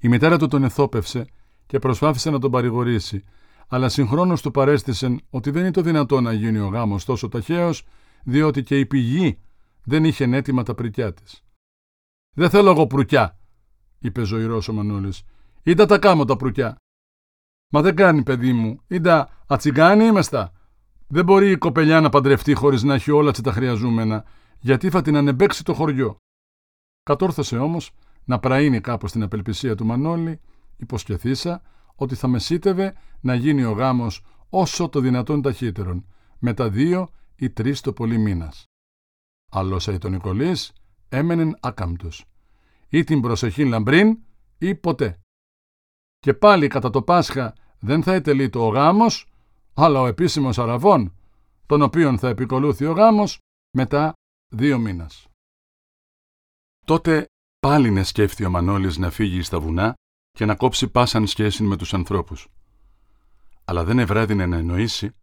Η 0.00 0.08
μητέρα 0.08 0.38
του 0.38 0.48
τον 0.48 0.64
εθόπευσε 0.64 1.26
και 1.66 1.78
προσπάθησε 1.78 2.30
να 2.30 2.38
τον 2.38 2.50
παρηγορήσει, 2.50 3.24
αλλά 3.68 3.88
συγχρόνως 3.88 4.42
του 4.42 4.50
παρέστησεν 4.50 5.20
ότι 5.30 5.50
δεν 5.50 5.62
είναι 5.62 5.70
το 5.70 5.80
δυνατό 5.80 6.20
να 6.20 6.32
γίνει 6.32 6.58
ο 6.58 6.66
γάμος 6.66 7.04
τόσο 7.04 7.28
ταχαίως, 7.28 7.86
διότι 8.24 8.62
και 8.62 8.78
η 8.78 8.86
πηγή 8.86 9.38
δεν 9.84 10.04
είχε 10.04 10.24
έτοιμα 10.24 10.62
τα 10.62 10.74
πρικιά 10.74 11.12
της. 11.12 11.44
«Δεν 12.36 12.50
θέλω 12.50 12.70
εγώ 12.70 12.86
προυκιά», 12.86 13.38
είπε 13.98 14.24
ζωηρός 14.24 14.68
ο 14.68 14.72
Μανώλης. 14.72 15.22
«Είτε 15.62 15.86
τα 15.86 15.98
κάμω 15.98 16.24
τα 16.24 16.36
προυκιά». 16.36 16.76
«Μα 17.72 17.82
δεν 17.82 17.96
κάνει, 17.96 18.22
παιδί 18.22 18.52
μου. 18.52 18.80
Είτε 18.86 19.28
ατσιγκάνι 19.46 20.04
είμεστα. 20.04 20.52
Δεν 21.06 21.24
μπορεί 21.24 21.50
η 21.50 21.58
κοπελιά 21.58 22.00
να 22.00 22.08
παντρευτεί 22.08 22.54
χωρίς 22.54 22.82
να 22.82 22.94
έχει 22.94 23.10
όλα 23.10 23.30
τα 23.30 23.52
χρειαζόμενα, 23.52 24.24
γιατί 24.60 24.90
θα 24.90 25.02
την 25.02 25.16
ανεμπέξει 25.16 25.64
το 25.64 25.74
χωριό». 25.74 26.18
Κατόρθωσε 27.04 27.58
όμως 27.58 27.92
να 28.24 28.38
πραείνει 28.38 28.80
κάπως 28.80 29.12
την 29.12 29.22
απελπισία 29.22 29.74
του 29.74 29.86
Μανώλη, 29.86 30.40
υποσχεθήσα 30.76 31.62
ότι 31.94 32.14
θα 32.14 32.28
μεσίτευε 32.28 32.94
να 33.20 33.34
γίνει 33.34 33.64
ο 33.64 33.72
γάμος 33.72 34.24
όσο 34.48 34.88
το 34.88 35.00
δυνατόν 35.00 35.42
ταχύτερον, 35.42 36.06
με 36.38 36.54
τα 36.54 36.70
δύο 36.70 37.10
ή 37.36 37.50
τρεις 37.50 37.80
το 37.80 37.92
πολύ 37.92 38.18
μήνας. 38.18 38.64
Άλλος 39.50 39.84
τον 39.84 40.10
Νικολής 40.10 40.72
έμενεν 41.08 41.56
άκαμπτος, 41.60 42.24
ή 42.88 43.04
την 43.04 43.20
προσεχή 43.20 43.64
λαμπρίν 43.64 44.18
ή 44.58 44.74
ποτέ. 44.74 45.20
Και 46.18 46.34
πάλι 46.34 46.68
κατά 46.68 46.90
το 46.90 47.02
Πάσχα 47.02 47.54
δεν 47.78 48.02
θα 48.02 48.12
ετελεί 48.12 48.48
το 48.48 48.66
ο 48.66 48.68
γάμος, 48.68 49.32
αλλά 49.74 50.00
ο 50.00 50.06
επίσημος 50.06 50.58
αραβών, 50.58 51.14
τον 51.66 51.82
οποίον 51.82 52.18
θα 52.18 52.28
επικολούθει 52.28 52.84
ο 52.84 52.92
γάμος 52.92 53.38
μετά 53.76 54.12
δύο 54.54 54.78
μήνας. 54.78 55.28
Τότε 56.84 57.26
πάλι 57.60 57.90
να 57.90 58.04
σκέφτει 58.04 58.44
ο 58.44 58.50
Μανώλης 58.50 58.96
να 58.96 59.10
φύγει 59.10 59.42
στα 59.42 59.60
βουνά 59.60 59.94
και 60.30 60.44
να 60.44 60.56
κόψει 60.56 60.88
πάσαν 60.88 61.26
σχέση 61.26 61.62
με 61.62 61.76
τους 61.76 61.94
ανθρώπους. 61.94 62.48
Αλλά 63.64 63.84
δεν 63.84 63.98
ευρέδινε 63.98 64.46
να 64.46 64.56
εννοήσει 64.56 65.14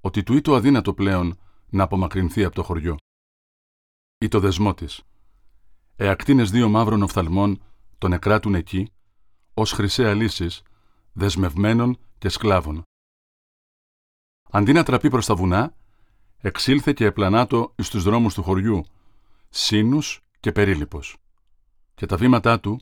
ότι 0.00 0.22
του 0.22 0.34
ή 0.34 0.40
το 0.40 0.54
αδύνατο 0.54 0.94
πλέον 0.94 1.38
να 1.68 1.82
απομακρυνθεί 1.82 2.44
από 2.44 2.54
το 2.54 2.62
χωριό. 2.62 2.96
Ή 4.18 4.28
το 4.28 4.40
δεσμό 4.40 4.74
της. 4.74 5.02
Εακτίνες 5.96 6.50
δύο 6.50 6.68
μαύρων 6.68 7.02
οφθαλμών 7.02 7.62
τον 7.98 8.12
εκράτουν 8.12 8.54
εκεί, 8.54 8.92
ως 9.54 9.72
χρυσέ 9.72 10.08
αλύσεις, 10.08 10.62
δεσμευμένων 11.12 11.98
και 12.18 12.28
σκλάβων. 12.28 12.82
Αντί 14.50 14.72
να 14.72 14.82
τραπεί 14.82 15.10
προς 15.10 15.26
τα 15.26 15.34
βουνά, 15.34 15.74
εξήλθε 16.38 16.92
και 16.92 17.04
επλανάτο 17.04 17.72
εις 17.76 17.90
τους 17.90 18.02
δρόμους 18.02 18.34
του 18.34 18.42
χωριού, 18.42 18.84
σύνους 19.48 20.22
και 20.40 20.52
περίλυπος. 20.52 21.16
Και 21.94 22.06
τα 22.06 22.16
βήματά 22.16 22.60
του 22.60 22.80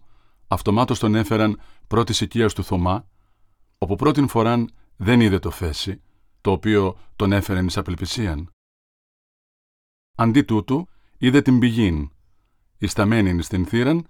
αυτομάτως 0.48 0.98
τον 0.98 1.14
έφεραν 1.14 1.60
πρώτης 1.86 2.20
οικίας 2.20 2.54
του 2.54 2.64
Θωμά, 2.64 3.08
όπου 3.78 3.96
πρώτην 3.96 4.28
φοράν 4.28 4.70
δεν 4.96 5.20
είδε 5.20 5.38
το 5.38 5.50
φέση, 5.50 6.02
το 6.40 6.50
οποίο 6.50 6.98
τον 7.16 7.32
έφερε 7.32 7.64
εις 7.64 7.76
απελπισίαν. 7.76 8.50
Αντί 10.14 10.42
τούτου, 10.42 10.88
είδε 11.18 11.42
την 11.42 11.58
πηγήν, 11.58 12.10
ισταμένη 12.78 13.42
στην 13.42 13.66
θύραν 13.66 14.08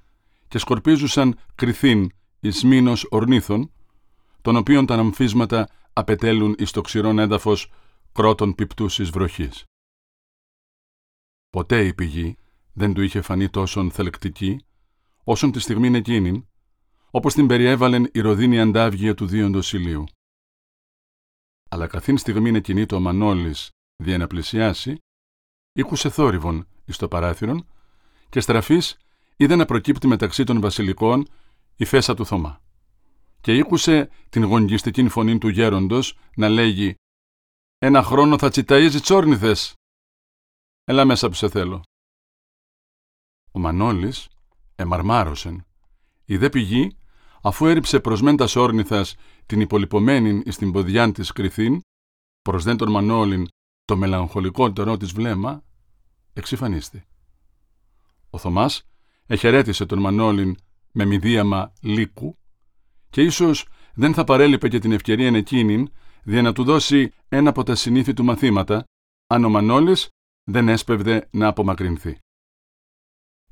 και 0.48 0.58
σκορπίζουσαν 0.58 1.38
κρυθήν 1.54 2.11
εις 2.40 2.64
μήνος 2.64 3.06
ορνήθων, 3.11 3.72
των 4.42 4.56
οποίων 4.56 4.87
τα 4.87 4.94
αμφίσματα 4.94 5.68
απετέλουν 5.92 6.54
εις 6.58 6.70
το 6.70 6.80
ξηρόν 6.80 7.18
έδαφος 7.18 7.72
κρότων 8.12 8.54
πιπτούσης 8.54 9.11
βροχής. 9.11 9.64
Ποτέ 11.50 11.87
η 11.87 11.94
πηγή 11.94 12.37
δεν 12.79 12.95
του 12.95 13.03
είχε 13.03 13.21
φανεί 13.21 13.49
τόσον 13.49 13.91
θελεκτική, 13.91 14.64
όσον 15.25 15.53
τη 15.53 15.61
στιγμή 15.61 15.97
εκείνη, 15.97 16.49
όπως 17.11 17.35
την 17.35 17.47
περιέβαλεν 17.47 18.11
η 18.12 18.21
ροδίνη 18.21 18.61
αντάβγεια 18.61 19.14
του 19.14 19.27
δίοντος 19.27 19.73
ηλίου. 19.73 20.05
Αλλά 21.69 21.87
καθήν 21.87 22.19
στιγμή 22.19 22.51
εκείνη 22.51 22.87
το 22.87 23.01
Μανώλης 23.01 23.71
δια 23.97 24.19
να 24.19 24.27
πλησιάσει, 24.27 24.97
ήκουσε 25.73 26.11
θόρυβον 26.11 26.67
εις 26.85 26.97
το 26.97 27.09
παράθυρον 27.09 27.67
και 28.29 28.41
στραφής 28.41 28.97
είδε 29.37 29.57
να 29.57 29.64
προκύπτει 29.64 30.07
μεταξύ 30.07 30.45
των 30.45 30.61
βασιλικών 30.61 31.29
η 31.77 31.85
φέσα 31.85 32.14
του 32.14 32.27
Θωμά. 32.27 32.61
Και 33.41 33.57
ήκουσε 33.57 34.11
την 34.29 34.45
γονγιστική 34.45 35.09
φωνή 35.09 35.38
του 35.38 35.49
γέροντος 35.49 36.19
να 36.37 36.49
λέγει 36.49 36.95
«Ένα 37.79 38.03
χρόνο 38.03 38.38
θα 38.38 38.49
τσιταίζεις 38.49 39.01
τσόρνηθες». 39.01 39.75
«Έλα 40.85 41.05
μέσα 41.05 41.29
που 41.29 41.35
σε 41.35 41.49
θέλω». 41.49 41.83
Ο 43.59 43.61
Μανώλης 43.61 44.29
εμαρμάρωσεν. 44.77 45.66
Η 46.25 46.37
δε 46.37 46.49
πηγή, 46.49 46.97
αφού 47.42 47.66
έριψε 47.66 48.01
προσμέντα 48.01 48.49
όρνηθα 48.55 49.07
την 49.47 49.61
υπολοιπωμένη 49.61 50.42
εις 50.44 50.57
την 50.57 50.73
ποδιάν 50.73 51.12
της 51.12 51.33
κρυθήν, 51.33 51.81
προς 52.42 52.64
δεν 52.64 52.77
τον 52.77 52.90
Μανώλην 52.90 53.49
το 53.85 53.97
μελαγχολικότερο 53.97 54.97
της 54.97 55.12
βλέμμα, 55.12 55.64
εξυφανίστη. 56.33 57.05
Ο 58.31 58.38
Θωμάς 58.38 58.83
εχαιρέτησε 59.27 59.87
τον 59.87 59.99
Μανώλην 59.99 60.57
με 60.92 61.05
μηδίαμα 61.05 61.73
λύκου 61.81 62.38
και 63.11 63.23
ίσως 63.23 63.68
δεν 63.94 64.14
θα 64.14 64.25
παρέλειπε 64.25 64.68
και 64.68 64.79
την 64.79 64.92
ευκαιρία 64.92 65.29
εκείνη 65.29 65.88
για 66.25 66.42
να 66.42 66.53
του 66.53 66.64
δώσει 66.64 67.12
ένα 67.29 67.51
από 67.51 67.62
τα 67.62 67.75
συνήθη 67.75 68.12
του 68.12 68.25
μαθήματα, 68.25 68.85
αν 69.27 69.44
ο 69.44 69.49
Μανώλης 69.49 70.09
δεν 70.44 70.68
έσπευδε 70.68 71.29
να 71.31 71.47
απομακρυνθεί. 71.47 72.18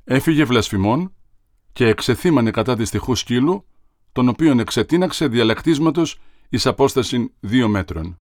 Έφυγε 0.09 0.43
βλασφημών 0.43 1.15
και 1.73 1.87
εξεθύμανε 1.87 2.51
κατά 2.51 2.75
τη 2.75 2.89
τυχού 2.89 3.15
σκύλου, 3.15 3.67
τον 4.11 4.27
οποίον 4.27 4.59
εξετίναξε 4.59 5.27
διαλεκτίσματος 5.27 6.19
εις 6.49 6.65
απόσταση 6.65 7.33
δύο 7.39 7.67
μέτρων. 7.67 8.15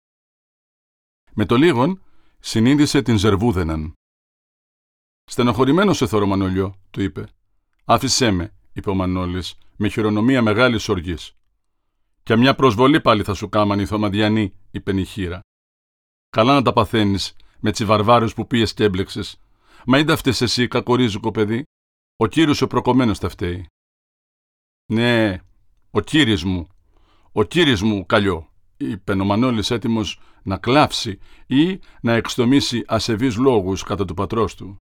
Με 1.33 1.46
το 1.46 1.57
λίγον 1.57 2.03
συνείδησε 2.38 3.03
την 3.03 3.18
Ζερβούδεναν. 3.18 3.92
Στενοχωρημένος 5.25 5.96
σε 5.96 6.07
θωρώ 6.07 6.27
Μανολιό, 6.27 6.81
του 6.90 7.03
είπε. 7.03 7.29
Άφησέ 7.85 8.31
με, 8.31 8.55
είπε 8.72 8.90
ο 8.90 8.94
Μανώλης, 8.94 9.55
με 9.77 9.88
χειρονομία 9.88 10.42
μεγάλης 10.42 10.88
οργής. 10.88 11.33
Και 12.22 12.37
μια 12.37 12.55
προσβολή 12.55 13.01
πάλι 13.01 13.22
θα 13.22 13.35
σου 13.35 13.49
κάμαν 13.49 13.81
οι 13.81 13.87
Θωμαδιανοί, 13.87 14.53
είπε 14.70 14.92
νυχήρα. 14.92 15.40
Καλά 16.29 16.55
να 16.55 16.62
τα 16.62 16.72
παθαίνεις 16.72 17.37
με 17.61 17.70
τσιβαρβάρους 17.70 18.35
που 18.35 18.46
πήγε 18.46 18.64
και 18.64 18.85
έμπλεξες. 18.85 19.40
Μα 19.87 19.99
είδα 19.99 20.12
αυτές 20.12 20.40
εσύ, 20.40 20.68
κακορίζουκο 20.68 21.31
παιδί. 21.31 21.64
Ο 22.18 22.26
κύριος 22.26 22.62
ο 22.62 22.66
προκομμένος 22.66 23.18
τα 23.18 23.29
φταίει. 23.29 23.66
Ναι, 24.92 25.38
ο 25.90 26.00
κύριο 26.00 26.48
μου, 26.48 26.66
ο 27.33 27.42
κύριο 27.42 27.87
μου 27.87 28.07
καλιό, 28.07 28.52
είπε 28.76 29.12
ο 29.12 29.24
Μανώλης 29.24 29.70
έτοιμος 29.70 30.20
να 30.42 30.59
κλάψει 30.59 31.18
ή 31.46 31.81
να 32.00 32.12
εξτομίσει 32.12 32.85
ασεβείς 32.87 33.37
λόγους 33.37 33.83
κατά 33.83 34.05
του 34.05 34.14
πατρός 34.14 34.55
του. 34.55 34.76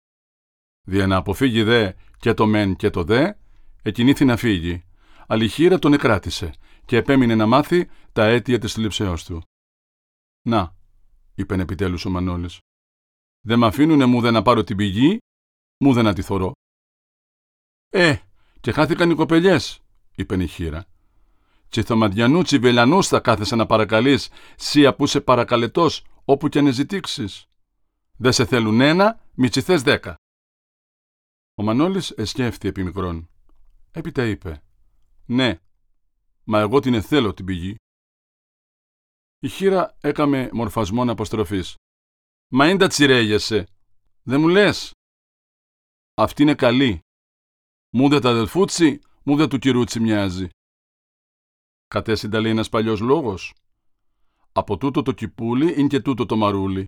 Δια 0.88 1.08
να 1.08 1.16
αποφύγει 1.16 1.64
δε 1.64 1.92
και 2.18 2.34
το 2.34 2.48
μεν 2.48 2.76
και 2.76 2.90
το 2.90 3.04
δε, 3.04 3.34
εκινήθη 3.82 4.26
να 4.26 4.38
φύγει. 4.38 4.84
Αλλά 5.28 5.44
η 5.44 5.50
χείρα 5.50 5.80
τον 5.80 5.94
εκράτησε 5.94 6.54
και 6.86 6.98
επέμεινε 6.98 7.36
να 7.36 7.46
μάθει 7.46 7.90
τα 8.12 8.26
αίτια 8.26 8.60
της 8.60 8.74
θλιψεώς 8.74 9.26
του. 9.26 9.42
«Να», 10.48 10.76
είπε 11.36 11.56
επιτέλους 11.56 12.06
ο 12.06 12.10
Μανώλης, 12.10 12.60
«δεν 13.46 13.60
μ' 13.60 13.64
αφήνουνε 13.64 14.06
μου 14.06 14.22
δεν 14.22 14.34
να 14.34 14.42
πάρω 14.42 14.64
την 14.64 14.78
πηγή, 14.78 15.18
μου 15.84 15.94
δεν 15.94 16.04
να 16.04 16.14
τη 16.14 16.22
θωρώ». 16.22 16.52
«Ε, 17.96 18.18
και 18.62 18.72
χάθηκαν 18.72 19.10
οι 19.10 19.16
κοπελιές», 19.16 19.80
είπε 20.16 20.44
η 20.44 20.48
χείρα. 20.48 20.86
«Τσιθομαδιανού 21.70 22.42
τσιβελανούς 22.42 23.08
θα 23.08 23.20
κάθεσαι 23.20 23.56
να 23.56 23.66
παρακαλείς, 23.66 24.30
σία 24.56 24.96
που 24.96 25.04
είσαι 25.04 25.22
παρακαλετός 25.22 26.06
όπου 26.26 26.50
και 26.50 26.60
αν 26.60 26.74
ζητήξεις. 26.74 27.46
Δεν 28.18 28.32
σε 28.32 28.46
θέλουν 28.46 28.82
ένα, 28.82 29.20
μη 29.34 29.50
τσιθές 29.50 29.82
δέκα». 29.82 30.16
Ο 31.56 31.64
Μανώλης 31.64 32.10
εσκέφθη 32.12 32.68
επί 32.68 32.84
μικρόν. 32.84 33.30
Έπειτα 33.92 34.26
είπε 34.26 34.64
«Ναι, 35.26 35.60
μα 36.44 36.60
εγώ 36.60 36.80
την 36.80 36.94
εθέλω 36.94 37.34
την 37.34 37.46
πηγή». 37.46 37.76
Η 39.40 39.48
χείρα 39.48 39.98
έκαμε 40.02 40.50
μορφασμόν 40.54 41.10
αποστροφής. 41.10 41.76
«Μα 42.48 42.70
είναι 42.70 42.80
τα 42.80 42.88
τσιρέγεσαι. 42.88 43.68
Δεν 44.24 44.40
μου 44.40 44.48
λες». 44.48 44.92
«Αυτή 46.14 46.42
είναι 46.42 46.56
καλή. 46.56 47.02
Μου 47.96 48.10
δε 48.10 48.20
τα 48.20 48.30
αδελφούτσι, 48.30 49.02
μου 49.24 49.36
δε 49.36 49.48
του 49.48 49.60
κυρούτσι 49.60 50.00
μοιάζει». 50.00 50.50
Κατέσυντα 51.88 52.40
λέει 52.40 52.52
ένας 52.52 52.70
παλιός 52.70 53.00
λόγος. 53.00 53.54
Από 54.52 54.78
τούτο 54.78 55.02
το 55.02 55.12
κυπούλι 55.12 55.80
είναι 55.80 55.88
και 55.88 56.00
τούτο 56.00 56.26
το 56.26 56.36
μαρούλι. 56.36 56.86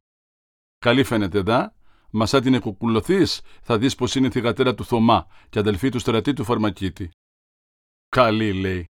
Καλή 0.78 1.04
φαίνεται 1.04 1.42
δα, 1.42 1.76
Μα 2.18 2.26
σαν 2.26 2.42
την 2.42 2.54
εκουκουλωθείς, 2.54 3.42
θα 3.62 3.78
δεις 3.78 3.96
πως 3.96 4.16
είναι 4.16 4.30
θηγατέρα 4.30 4.76
του 4.76 4.86
Θωμά 4.86 5.28
και 5.50 5.60
αδελφή 5.60 5.90
του 5.90 6.00
στρατή 6.00 6.34
του 6.34 6.44
Φαρμακίτη. 6.44 7.10
Καλή, 8.10 8.54
λέει. 8.54 8.86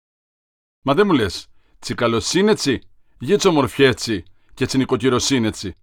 Μα 0.84 0.94
δεν 0.94 1.06
μου 1.06 1.12
λες, 1.12 1.48
τσικαλοσύνετσι, 1.78 2.80
γίτσο 3.18 3.52
μορφιέτσι 3.52 4.22
και 4.54 4.66
τσινικοκυροσύνετσι. 4.66 5.74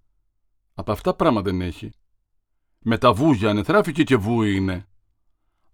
Από 0.74 0.92
αυτά 0.92 1.14
πράγμα 1.14 1.42
δεν 1.42 1.62
έχει. 1.62 1.92
Με 2.80 2.98
τα 2.98 3.14
βούγια 3.14 3.50
ανεθράφηκε 3.50 4.04
και 4.04 4.16
βούι 4.16 4.56
είναι. 4.56 4.88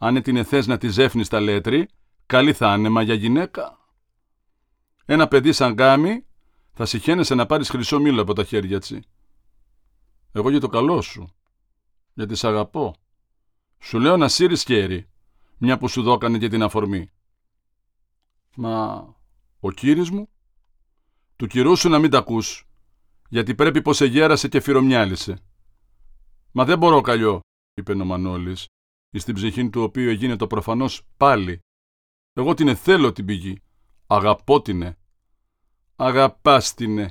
Αν 0.06 0.22
την 0.22 0.36
εθές 0.36 0.68
να 0.68 0.78
τη 0.78 0.88
ζέφνει 0.88 1.28
τα 1.28 1.40
λέτρη, 1.40 1.88
καλή 2.26 2.54
θα 2.54 2.74
είναι, 2.74 2.90
μα 2.90 3.02
για 3.02 3.14
γυναίκα. 3.14 3.78
Ένα 5.06 5.28
παιδί 5.28 5.52
σαν 5.52 5.74
γκάμι 5.74 6.26
θα 6.74 6.86
συχαίνεσαι 6.86 7.36
να 7.36 7.46
πάρεις 7.46 7.70
χρυσό 7.70 8.00
μήλο 8.00 8.22
από 8.22 8.34
τα 8.34 8.44
χέρια 8.44 8.80
τσι. 8.80 9.02
Εγώ 10.32 10.50
για 10.50 10.60
το 10.60 10.68
καλό 10.68 11.02
σου 11.02 11.28
γιατί 12.14 12.36
σ' 12.36 12.44
αγαπώ. 12.44 12.96
Σου 13.80 14.00
λέω 14.00 14.18
να 14.18 14.28
σύρεις 14.28 14.64
χέρι, 14.64 15.10
μια 15.58 15.78
που 15.78 15.88
σου 15.88 16.02
δώκανε 16.02 16.38
και 16.38 16.48
την 16.48 16.62
αφορμή. 16.64 17.12
Μα 18.56 19.06
ο 19.60 19.72
κύρις 19.72 20.10
μου, 20.10 20.30
του 21.36 21.48
κυρού 21.48 21.76
σου 21.76 21.90
να 21.90 22.00
μην 22.00 22.10
τα 22.10 22.18
ακούς, 22.18 22.68
γιατί 23.30 23.56
πρέπει 23.56 23.82
πως 23.82 24.02
εγέρασε 24.02 24.48
και 24.48 24.60
φυρομιάλισε. 24.60 25.40
Μα 26.52 26.66
δεν 26.66 26.78
μπορώ 26.78 27.02
καλλιό, 27.02 27.40
είπε 27.74 27.92
ο 27.92 28.06
Μανώλης, 28.06 28.68
εις 29.16 29.24
την 29.24 29.34
ψυχή 29.34 29.70
του 29.70 29.82
οποίου 29.82 30.10
έγινε 30.10 30.36
το 30.36 30.48
προφανώς 30.48 31.08
πάλι. 31.18 31.60
Εγώ 32.34 32.54
την 32.54 32.68
εθέλω 32.68 33.12
την 33.12 33.26
πηγή, 33.26 33.62
αγαπώ 34.08 34.62
την 34.62 34.96
Αγαπάς 35.96 36.74
την 36.74 37.10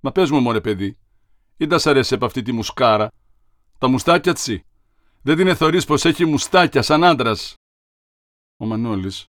Μα 0.00 0.12
πες 0.12 0.30
μου 0.30 0.40
μωρέ 0.40 0.60
παιδί, 0.60 0.98
ή 1.56 1.66
τα 1.66 1.78
σ' 1.78 1.86
αρέσει 1.86 2.14
από 2.14 2.24
αυτή 2.24 2.42
τη 2.42 2.52
μουσκάρα; 2.52 3.10
Τα 3.78 3.88
μουστάκια 3.88 4.32
τσι. 4.32 4.64
Δεν 5.22 5.36
την 5.36 5.46
εθωρείς 5.46 5.84
πως 5.84 6.04
έχει 6.04 6.24
μουστάκια 6.24 6.82
σαν 6.82 7.04
άντρας. 7.04 7.54
Ο 8.56 8.66
Μανώλης 8.66 9.24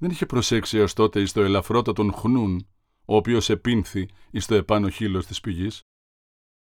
δεν 0.00 0.10
είχε 0.10 0.26
προσέξει 0.26 0.78
έως 0.78 0.92
τότε 0.92 1.20
εις 1.20 1.32
το 1.32 1.40
ελαφρότατον 1.42 2.12
χνούν, 2.12 2.66
ο 3.04 3.16
οποίος 3.16 3.50
επίνθη 3.50 4.08
εις 4.30 4.46
το 4.46 4.54
επάνω 4.54 4.88
χείλος 4.88 5.26
της 5.26 5.40
πηγής. 5.40 5.82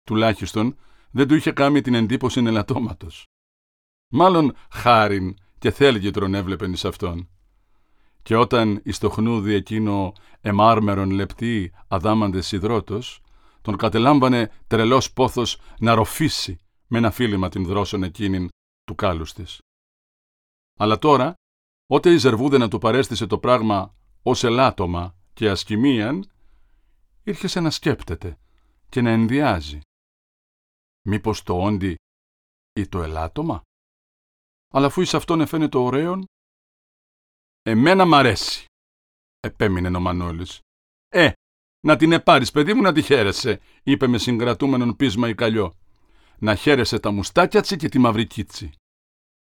Τουλάχιστον 0.04 0.78
δεν 1.12 1.28
του 1.28 1.36
είχε 1.36 1.52
κάνει 1.52 1.82
την 1.82 1.94
εντύπωση 1.94 2.40
ελαττώματος. 2.40 3.31
Μάλλον 4.12 4.56
χάριν 4.72 5.36
και 5.58 5.72
θέλγητρον 5.72 6.34
έβλεπεν 6.34 6.74
εις 6.74 6.86
αυτόν. 6.86 7.30
Και 8.22 8.36
όταν 8.36 8.82
εις 8.84 8.98
το 8.98 9.10
χνούδι 9.10 9.54
εκείνο 9.54 10.14
εμάρμερον 10.42 11.10
λεπτή 11.10 11.74
αδάμαντες 11.88 12.52
υδρότος, 12.52 13.22
τον 13.62 13.78
κατελάμβανε 13.78 14.52
τρελός 14.68 15.14
πόθος 15.14 15.60
να 15.80 15.94
ροφήσει 15.94 16.60
με 16.88 16.98
ένα 16.98 17.12
φίλημα 17.12 17.50
την 17.50 17.66
δρόσον 17.66 18.04
εκείνην 18.04 18.48
του 18.84 18.96
κάλους 18.96 19.34
της. 19.34 19.60
Αλλά 20.80 20.98
τώρα, 20.98 21.34
ότε 21.88 22.12
η 22.12 22.18
Ζερβούδε 22.18 22.58
να 22.58 22.68
του 22.68 22.78
παρέστησε 22.78 23.28
το 23.28 23.38
πράγμα 23.38 23.96
ως 24.22 24.44
ελάττωμα 24.44 25.16
και 25.34 25.50
ασκημίαν, 25.50 26.32
ήρχεσε 27.24 27.60
να 27.60 27.70
σκέπτεται 27.70 28.38
και 28.90 29.02
να 29.02 29.10
ενδιάζει. 29.10 29.80
Μήπως 31.08 31.44
το 31.44 31.62
όντι 31.62 31.96
ή 32.74 32.88
το 32.88 33.04
ελάττωμα; 33.04 33.62
Αλλά 34.72 34.86
αφού 34.86 35.02
εις 35.02 35.14
αυτόν 35.14 35.42
εφαίνεται 35.42 35.78
ωραίον, 35.78 36.26
«Εμένα 37.62 38.06
μ' 38.06 38.14
αρέσει», 38.14 38.66
επέμεινε 39.40 39.98
ο 39.98 40.00
Μανώλης. 40.00 40.60
«Ε, 41.08 41.32
να 41.86 41.96
την 41.96 42.12
επάρεις, 42.12 42.52
παιδί 42.52 42.74
μου, 42.74 42.82
να 42.82 42.94
τη 42.94 43.02
χαίρεσαι», 43.02 43.60
είπε 43.84 44.08
με 44.08 44.18
συγκρατούμενον 44.18 44.96
πείσμα 44.96 45.30
η 45.30 45.36
Καλλιό 45.36 45.76
να 46.42 46.56
χαίρεσαι 46.56 47.00
τα 47.00 47.12
μουστάκια 47.12 47.62
τσι 47.62 47.76
και 47.76 47.90
τη 47.90 48.00
μαύρη 48.00 48.28
κίτσι. 48.28 48.72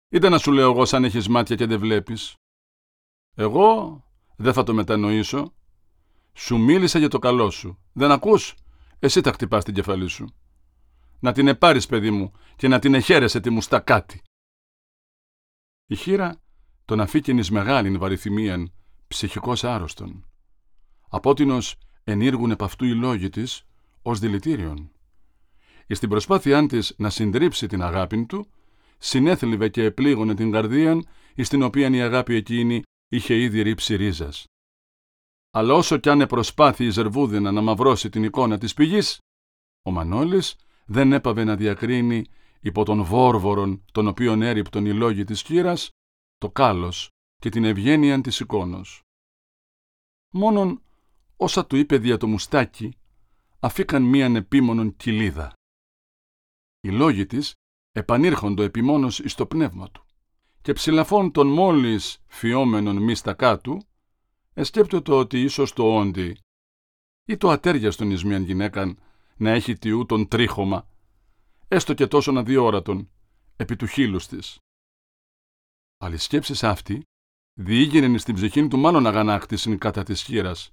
Είτε 0.09 0.29
να 0.29 0.39
σου 0.39 0.53
λέω 0.53 0.71
εγώ 0.71 0.85
σαν 0.85 1.05
έχεις 1.05 1.29
μάτια 1.29 1.57
και 1.57 1.67
δεν 1.67 1.79
βλέπεις. 1.79 2.35
Εγώ 3.37 4.03
δεν 4.37 4.53
θα 4.53 4.63
το 4.63 4.75
μετανοήσω. 4.75 5.53
Σου 6.33 6.59
μίλησα 6.59 6.99
για 6.99 7.09
το 7.09 7.19
καλό 7.19 7.51
σου. 7.51 7.79
Δεν 7.93 8.11
ακούς, 8.11 8.55
εσύ 8.99 9.21
τα 9.21 9.33
χτυπάς 9.33 9.65
την 9.65 9.75
κεφαλή 9.75 10.09
σου. 10.09 10.35
Να 11.21 11.33
την 11.33 11.49
επάρεις 11.49 11.87
παιδί 11.87 12.11
μου 12.11 12.33
και 12.57 12.69
να 12.69 12.79
την 12.79 12.95
εχαίρεσαι 12.95 13.41
τη 13.41 13.51
μουστακάτη. 13.51 14.23
Η 15.91 15.97
χείρα 15.97 16.41
τον 16.85 17.01
αφήκενης 17.01 17.51
μεγάλην 17.51 17.99
βαριθυμίαν 17.99 18.73
ψυχικός 19.09 19.65
άρρωστον. 19.65 20.25
Απότινος 21.09 21.77
ενήργουν 22.05 22.51
επ' 22.51 22.63
αυτού 22.63 22.85
οι 22.85 22.95
λόγοι 22.95 23.29
της 23.29 23.67
ως 24.03 24.19
δηλητήριον 24.19 24.91
στην 25.95 26.09
προσπάθειά 26.09 26.67
της 26.67 26.95
να 26.97 27.11
συντρίψει 27.11 27.67
την 27.67 27.83
αγάπη 27.83 28.27
του, 28.27 28.47
συνέθλιβε 28.99 29.69
και 29.69 29.83
επλήγωνε 29.83 30.35
την 30.35 30.51
καρδία, 30.51 31.03
εις 31.35 31.49
την 31.49 31.63
οποία 31.63 31.91
η 31.91 32.01
αγάπη 32.01 32.35
εκείνη 32.35 32.83
είχε 33.09 33.35
ήδη 33.35 33.63
ρίψει 33.63 33.97
ρίζας. 33.97 34.45
Αλλά 35.51 35.75
όσο 35.75 35.97
κι 35.97 36.09
αν 36.09 36.27
προσπάθει 36.27 36.85
η 36.85 36.91
Ζερβούδινα 36.91 37.53
να 37.53 37.61
μαυρώσει 37.61 38.09
την 38.09 38.25
εικόνα 38.25 38.59
της 38.59 38.75
πηγής, 38.75 39.19
ο 39.83 39.91
Μανώλης 39.91 40.57
δεν 40.85 41.13
έπαβε 41.13 41.45
να 41.45 41.57
διακρίνει 41.57 42.25
υπό 42.61 42.85
τον 42.85 43.05
βόρβορον 43.05 43.85
τον 43.93 44.07
οποίον 44.07 44.43
έριπτον 44.43 44.87
οι 44.87 44.93
λόγοι 44.93 45.25
της 45.25 45.43
χείρας, 45.43 45.91
το 46.39 46.51
κάλος 46.51 47.09
και 47.37 47.49
την 47.49 47.65
ευγένεια 47.65 48.21
της 48.21 48.41
εικόνος. 48.41 49.03
Μόνον 50.33 50.83
όσα 51.37 51.67
του 51.67 51.77
είπε 51.77 51.99
δια 51.99 52.17
το 52.17 52.27
μουστάκι, 52.27 52.97
αφήκαν 53.61 54.03
μίαν 54.03 54.37
επίμονον 54.37 54.97
κοιλίδα. 54.97 55.53
Οι 56.81 56.91
λόγοι 56.91 57.27
της 57.27 57.55
επανήρχοντο 57.93 58.63
επιμόνως 58.63 59.19
εις 59.19 59.35
το 59.35 59.47
πνεύμα 59.47 59.91
του 59.91 60.05
και 60.63 60.73
ψηλαφών 60.73 61.33
των 61.33 61.49
μόλις 61.49 62.23
φιόμενων 62.27 62.97
μίστακά 62.97 63.59
του, 63.59 63.85
Εσκέπτεται 64.55 65.13
ότι 65.13 65.43
ίσως 65.43 65.73
το 65.73 65.97
όντι 65.97 66.39
ή 67.25 67.37
το 67.37 67.51
ατέριαστον 67.51 68.11
εις 68.11 68.25
μίαν 68.25 68.43
γυναίκαν 68.43 68.99
να 69.37 69.51
έχει 69.51 69.79
τιού 69.79 70.07
τον 70.07 70.29
τρίχωμα, 70.29 70.89
έστω 71.73 71.95
και 71.95 72.07
τόσο 72.07 72.33
αδιόρατον, 72.37 73.11
επί 73.57 73.77
του 73.77 73.87
χείλους 73.87 74.27
της. 74.27 74.59
Αλλά 75.99 76.15
η 76.15 76.19
σκέψη 76.19 76.67
αυτή 76.67 77.03
διήγαινε 77.55 78.19
στην 78.19 78.35
ψυχή 78.35 78.69
του 78.69 78.79
μάλλον 78.79 79.07
αγανάκτησιν 79.07 79.79
κατά 79.79 80.03
της 80.03 80.23
χείρας. 80.23 80.71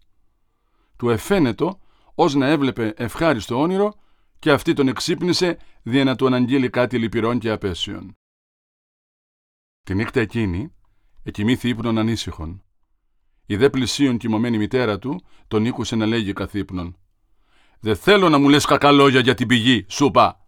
Του 0.98 1.10
εφαίνετο 1.10 1.80
ως 2.16 2.34
να 2.34 2.48
έβλεπε 2.48 2.94
ευχάριστο 2.98 3.60
όνειρο 3.60 3.94
και 4.40 4.52
αυτή 4.52 4.74
τον 4.74 4.88
εξύπνησε 4.88 5.58
δια 5.84 6.04
να 6.04 6.16
του 6.16 6.26
αναγγείλει 6.26 6.70
κάτι 6.70 6.98
λυπηρών 6.98 7.40
και 7.40 7.52
απέσιων. 7.52 8.14
Τη 9.84 9.96
νύχτα 9.96 10.20
εκείνη 10.20 10.76
εκοιμήθη 11.24 11.70
ύπνον 11.70 11.98
ανήσυχον. 11.98 12.64
Η 13.46 13.56
δε 13.56 13.70
πλησίον 13.70 14.18
κοιμωμένη 14.18 14.58
μητέρα 14.58 15.00
του 15.00 15.22
τον 15.48 15.66
ήκουσε 15.66 15.96
να 15.96 16.06
λέγει 16.06 16.34
καθ' 16.34 16.54
ύπνον. 16.54 16.98
«Δε 17.80 17.96
θέλω 17.96 18.30
να 18.30 18.38
μου 18.38 18.50
λες 18.50 18.66
κακά 18.66 18.92
λόγια 18.92 19.20
για 19.20 19.34
την 19.34 19.48
πηγή, 19.48 19.86
σούπα. 19.90 20.47